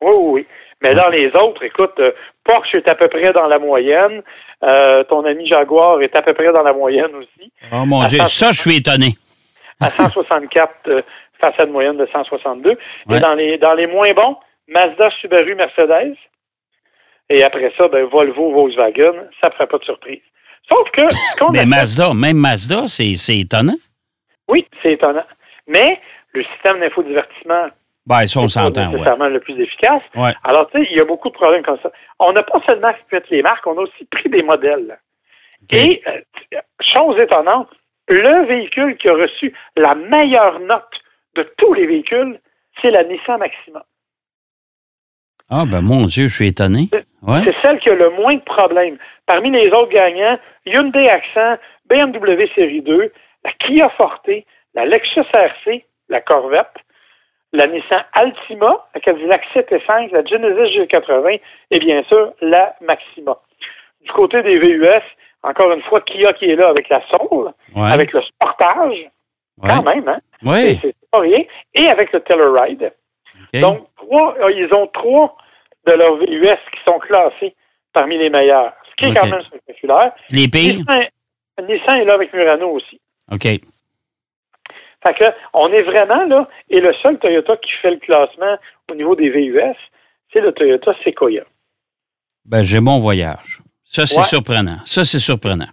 Oui, 0.00 0.10
oui, 0.14 0.30
oui. 0.32 0.46
Mais 0.82 0.94
dans 0.94 1.08
les 1.08 1.28
autres, 1.36 1.62
écoute, 1.64 1.92
euh, 2.00 2.10
Porsche 2.44 2.74
est 2.74 2.88
à 2.88 2.94
peu 2.94 3.08
près 3.08 3.32
dans 3.32 3.46
la 3.46 3.58
moyenne. 3.58 4.22
Euh, 4.64 5.04
ton 5.04 5.24
ami 5.24 5.46
Jaguar 5.46 6.00
est 6.02 6.14
à 6.16 6.22
peu 6.22 6.34
près 6.34 6.52
dans 6.52 6.62
la 6.62 6.72
moyenne 6.72 7.14
aussi. 7.16 7.52
Oh 7.72 7.84
mon 7.84 8.04
Dieu, 8.06 8.18
ça, 8.26 8.50
je 8.50 8.60
suis 8.60 8.76
étonné. 8.76 9.14
À 9.80 9.90
164 9.90 10.70
euh, 10.88 11.02
face 11.42 11.58
à 11.58 11.64
une 11.64 11.72
moyenne 11.72 11.96
de 11.96 12.06
162. 12.12 12.70
Ouais. 12.70 13.16
Et 13.16 13.20
dans 13.20 13.34
les, 13.34 13.58
dans 13.58 13.74
les 13.74 13.86
moins 13.86 14.12
bons, 14.14 14.36
Mazda, 14.68 15.10
Subaru, 15.20 15.54
Mercedes. 15.54 16.16
Et 17.28 17.42
après 17.42 17.72
ça, 17.76 17.88
ben, 17.88 18.04
Volvo, 18.04 18.52
Volkswagen, 18.52 19.14
ça 19.40 19.48
ne 19.48 19.52
ferait 19.52 19.66
pas 19.66 19.78
de 19.78 19.84
surprise. 19.84 20.20
Sauf 20.68 20.88
que, 20.92 21.02
Mais 21.52 21.60
a 21.60 21.66
Mazda, 21.66 22.14
même 22.14 22.36
Mazda, 22.36 22.86
c'est 22.86 23.36
étonnant. 23.36 23.78
oui, 24.48 24.66
c'est 24.82 24.92
étonnant. 24.92 25.24
Mais 25.66 25.98
le 26.32 26.44
système 26.44 26.80
d'infodivertissement 26.80 27.66
Ben, 28.06 28.26
ça, 28.26 28.40
on 28.40 28.46
ouais. 28.46 28.88
nécessairement 28.88 29.28
le 29.28 29.40
plus 29.40 29.58
efficace. 29.60 30.02
Ouais. 30.14 30.32
Alors, 30.44 30.70
tu 30.70 30.78
sais, 30.78 30.88
il 30.90 30.96
y 30.96 31.00
a 31.00 31.04
beaucoup 31.04 31.28
de 31.28 31.34
problèmes 31.34 31.62
comme 31.62 31.78
ça. 31.82 31.90
On 32.18 32.32
n'a 32.32 32.42
pas 32.42 32.60
seulement 32.66 32.92
fait 33.10 33.24
les 33.30 33.42
marques, 33.42 33.66
on 33.66 33.78
a 33.78 33.82
aussi 33.82 34.04
pris 34.10 34.28
des 34.28 34.42
modèles. 34.42 34.98
Et, 35.70 36.02
euh, 36.06 36.60
chose 36.80 37.18
étonnante, 37.18 37.68
le 38.08 38.46
véhicule 38.46 38.96
qui 38.96 39.08
a 39.08 39.14
reçu 39.14 39.54
la 39.76 39.94
meilleure 39.94 40.58
note 40.60 41.01
de 41.36 41.42
tous 41.58 41.72
les 41.74 41.86
véhicules, 41.86 42.38
c'est 42.80 42.90
la 42.90 43.04
Nissan 43.04 43.38
Maxima. 43.38 43.84
Ah, 45.50 45.64
ben, 45.70 45.82
mon 45.82 46.06
Dieu, 46.06 46.28
je 46.28 46.34
suis 46.34 46.48
étonné. 46.48 46.88
Ouais. 47.22 47.40
C'est 47.44 47.54
celle 47.62 47.78
qui 47.80 47.90
a 47.90 47.94
le 47.94 48.10
moins 48.10 48.34
de 48.34 48.40
problèmes. 48.40 48.96
Parmi 49.26 49.50
les 49.50 49.68
autres 49.70 49.92
gagnants, 49.92 50.38
Hyundai 50.64 51.08
Accent, 51.08 51.56
BMW 51.88 52.46
Série 52.54 52.80
2, 52.82 53.12
la 53.44 53.52
Kia 53.54 53.90
Forte, 53.90 54.30
la 54.74 54.86
Lexus 54.86 55.20
RC, 55.32 55.84
la 56.08 56.20
Corvette, 56.22 56.72
la 57.52 57.66
Nissan 57.66 58.02
Altima, 58.14 58.86
la 58.94 59.00
Cadillac 59.02 59.42
7 59.52 59.74
5, 59.86 60.10
la 60.12 60.24
Genesis 60.24 60.78
G80 60.78 61.40
et 61.70 61.78
bien 61.80 62.02
sûr 62.04 62.32
la 62.40 62.74
Maxima. 62.80 63.36
Du 64.00 64.10
côté 64.12 64.42
des 64.42 64.58
VUS, 64.58 64.88
encore 65.42 65.70
une 65.72 65.82
fois, 65.82 66.00
Kia 66.00 66.32
qui 66.32 66.46
est 66.46 66.56
là 66.56 66.68
avec 66.68 66.88
la 66.88 67.02
Soul, 67.08 67.52
Ouais. 67.76 67.92
avec 67.92 68.12
le 68.14 68.22
Sportage, 68.22 69.10
quand 69.62 69.82
même, 69.82 70.08
hein? 70.08 70.18
C'est 70.80 70.80
pas 70.82 71.01
rien, 71.20 71.42
et 71.74 71.86
avec 71.88 72.12
le 72.12 72.20
Telluride. 72.20 72.92
Donc, 73.54 73.86
trois, 73.96 74.34
euh, 74.40 74.50
ils 74.52 74.72
ont 74.72 74.86
trois 74.88 75.36
de 75.86 75.92
leurs 75.92 76.16
VUS 76.16 76.56
qui 76.72 76.80
sont 76.84 76.98
classés 77.00 77.54
parmi 77.92 78.16
les 78.18 78.30
meilleurs, 78.30 78.72
ce 78.90 78.94
qui 78.96 79.10
est 79.10 79.14
quand 79.14 79.26
même 79.26 79.42
spectaculaire. 79.42 80.12
Les 80.30 80.48
pires? 80.48 80.76
Nissan, 80.78 81.06
Nissan 81.68 81.96
est 82.00 82.04
là 82.04 82.14
avec 82.14 82.32
Murano 82.32 82.70
aussi. 82.70 83.00
OK. 83.30 83.42
Fait 83.42 85.14
que, 85.14 85.24
on 85.52 85.72
est 85.72 85.82
vraiment 85.82 86.24
là, 86.26 86.48
et 86.70 86.80
le 86.80 86.92
seul 87.02 87.18
Toyota 87.18 87.56
qui 87.56 87.72
fait 87.82 87.90
le 87.90 87.96
classement 87.98 88.56
au 88.90 88.94
niveau 88.94 89.16
des 89.16 89.28
VUS, 89.30 89.74
c'est 90.32 90.40
le 90.40 90.52
Toyota 90.52 90.94
Sequoia. 91.04 91.42
Ben, 92.44 92.62
j'ai 92.62 92.80
mon 92.80 92.98
voyage. 92.98 93.60
Ça, 93.84 94.06
c'est 94.06 94.18
Ouais. 94.20 94.24
surprenant. 94.24 94.78
Ça, 94.84 95.04
c'est 95.04 95.18
surprenant. 95.18 95.66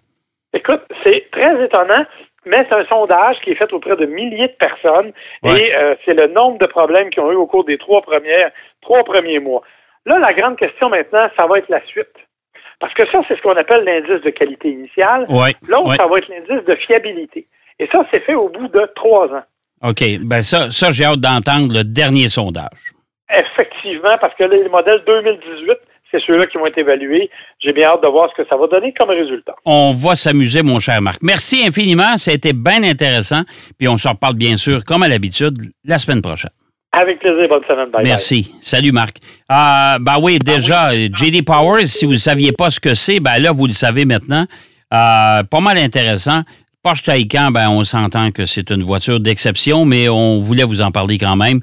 Écoute, 0.53 0.81
c'est 1.03 1.27
très 1.31 1.63
étonnant, 1.63 2.05
mais 2.45 2.65
c'est 2.69 2.75
un 2.75 2.85
sondage 2.85 3.37
qui 3.43 3.51
est 3.51 3.55
fait 3.55 3.71
auprès 3.73 3.95
de 3.95 4.05
milliers 4.05 4.47
de 4.47 4.53
personnes 4.59 5.11
Ouais. 5.43 5.59
et 5.59 5.75
euh, 5.75 5.95
c'est 6.05 6.13
le 6.13 6.27
nombre 6.27 6.57
de 6.59 6.65
problèmes 6.65 7.09
qu'ils 7.09 7.23
ont 7.23 7.31
eu 7.31 7.35
au 7.35 7.47
cours 7.47 7.65
des 7.65 7.77
trois 7.77 8.01
premières, 8.01 8.51
trois 8.81 9.03
premiers 9.03 9.39
mois. 9.39 9.61
Là, 10.05 10.17
la 10.19 10.33
grande 10.33 10.57
question 10.57 10.89
maintenant, 10.89 11.29
ça 11.37 11.45
va 11.47 11.57
être 11.59 11.69
la 11.69 11.85
suite. 11.85 12.07
Parce 12.79 12.93
que 12.93 13.05
ça, 13.11 13.19
c'est 13.27 13.35
ce 13.35 13.41
qu'on 13.41 13.57
appelle 13.57 13.83
l'indice 13.83 14.21
de 14.23 14.29
qualité 14.29 14.69
initiale. 14.69 15.25
L'autre, 15.67 15.89
ouais. 15.89 15.95
ça 15.97 16.07
va 16.07 16.17
être 16.17 16.29
l'indice 16.29 16.65
de 16.65 16.75
fiabilité. 16.75 17.45
Et 17.77 17.87
ça, 17.91 17.99
c'est 18.09 18.21
fait 18.21 18.35
au 18.35 18.47
bout 18.49 18.69
de 18.69 18.89
trois 18.95 19.27
ans. 19.27 19.43
OK. 19.83 20.01
Ben, 20.21 20.41
ça, 20.41 20.71
ça 20.71 20.89
j'ai 20.89 21.03
hâte 21.05 21.19
d'entendre 21.19 21.73
le 21.73 21.83
dernier 21.83 22.27
sondage. 22.29 22.93
Effectivement, 23.29 24.17
parce 24.19 24.33
que 24.35 24.45
les 24.45 24.67
modèles 24.69 25.03
2018, 25.05 25.77
c'est 26.11 26.21
ceux-là 26.25 26.45
qui 26.47 26.57
vont 26.57 26.65
être 26.65 26.77
évalués. 26.77 27.29
J'ai 27.59 27.73
bien 27.73 27.87
hâte 27.87 28.01
de 28.01 28.07
voir 28.07 28.29
ce 28.31 28.41
que 28.41 28.47
ça 28.49 28.55
va 28.57 28.67
donner 28.67 28.93
comme 28.97 29.09
résultat. 29.09 29.55
On 29.65 29.93
va 29.93 30.15
s'amuser, 30.15 30.63
mon 30.63 30.79
cher 30.79 31.01
Marc. 31.01 31.19
Merci 31.21 31.63
infiniment. 31.65 32.17
Ça 32.17 32.31
a 32.31 32.33
été 32.33 32.53
bien 32.53 32.83
intéressant. 32.83 33.41
Puis 33.77 33.87
on 33.87 33.97
s'en 33.97 34.11
reparle, 34.11 34.35
bien 34.35 34.57
sûr, 34.57 34.83
comme 34.83 35.03
à 35.03 35.07
l'habitude, 35.07 35.55
la 35.85 35.97
semaine 35.97 36.21
prochaine. 36.21 36.51
Avec 36.91 37.19
plaisir, 37.19 37.47
bonne 37.47 37.63
semaine. 37.67 37.91
Bye 37.91 38.01
bye. 38.01 38.03
Merci. 38.03 38.55
Salut, 38.59 38.91
Marc. 38.91 39.17
Euh, 39.51 39.99
ben 39.99 40.17
oui, 40.21 40.39
déjà, 40.39 40.91
JD 40.93 41.45
Powers, 41.45 41.85
si 41.85 42.05
vous 42.05 42.13
ne 42.13 42.17
saviez 42.17 42.51
pas 42.51 42.71
ce 42.71 42.79
que 42.79 42.95
c'est, 42.95 43.19
ben 43.19 43.37
là, 43.37 43.51
vous 43.51 43.67
le 43.67 43.73
savez 43.73 44.05
maintenant. 44.05 44.45
Euh, 44.91 45.43
pas 45.43 45.59
mal 45.59 45.77
intéressant. 45.77 46.41
Porsche 46.81 47.03
Taycan, 47.03 47.51
ben, 47.51 47.69
on 47.69 47.83
s'entend 47.83 48.31
que 48.31 48.45
c'est 48.45 48.71
une 48.71 48.83
voiture 48.83 49.19
d'exception, 49.19 49.85
mais 49.85 50.09
on 50.09 50.39
voulait 50.39 50.63
vous 50.63 50.81
en 50.81 50.91
parler 50.91 51.17
quand 51.19 51.35
même. 51.35 51.59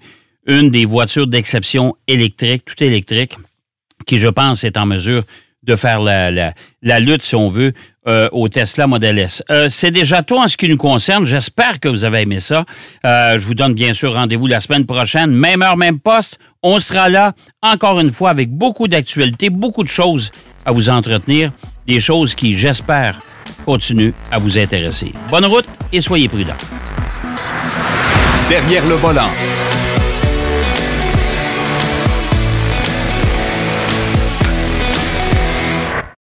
Une 0.47 0.71
des 0.71 0.85
voitures 0.85 1.27
d'exception 1.27 1.97
électrique, 2.07 2.65
tout 2.65 2.85
électrique, 2.85 3.33
qui, 4.07 4.17
je 4.17 4.29
pense, 4.29 4.65
est 4.65 4.77
en 4.77 4.87
mesure 4.87 5.25
de 5.67 5.75
faire 5.75 6.01
la, 6.01 7.01
lutte, 7.01 7.23
si 7.23 7.35
on 7.35 7.49
veut, 7.49 7.73
euh, 8.07 8.29
au 8.31 8.49
Tesla 8.49 8.87
Model 8.87 9.19
S. 9.19 9.43
Euh, 9.51 9.69
c'est 9.69 9.91
déjà 9.91 10.23
tout 10.23 10.37
en 10.37 10.47
ce 10.47 10.57
qui 10.57 10.69
nous 10.69 10.77
concerne. 10.77 11.27
J'espère 11.27 11.81
que 11.81 11.89
vous 11.89 12.05
avez 12.05 12.23
aimé 12.23 12.39
ça. 12.39 12.65
Euh, 13.05 13.39
je 13.39 13.45
vous 13.45 13.55
donne 13.55 13.75
bien 13.75 13.93
sûr 13.93 14.15
rendez-vous 14.15 14.47
la 14.47 14.61
semaine 14.61 14.87
prochaine, 14.87 15.33
même 15.33 15.63
heure, 15.63 15.77
même 15.77 15.99
poste. 15.99 16.39
On 16.63 16.79
sera 16.79 17.09
là, 17.09 17.33
encore 17.63 17.99
une 17.99 18.11
fois, 18.11 18.31
avec 18.31 18.49
beaucoup 18.51 18.87
d'actualités, 18.87 19.51
beaucoup 19.51 19.83
de 19.83 19.89
choses 19.89 20.31
à 20.65 20.71
vous 20.71 20.89
entretenir, 20.89 21.51
des 21.87 21.99
choses 21.99 22.35
qui, 22.37 22.57
j'espère, 22.57 23.19
continuent 23.65 24.13
à 24.31 24.39
vous 24.39 24.59
intéresser. 24.59 25.13
Bonne 25.29 25.47
route 25.47 25.67
et 25.93 26.01
soyez 26.01 26.29
prudents. 26.29 26.55
Derrière 28.49 28.87
le 28.87 28.95
volant. 28.95 29.31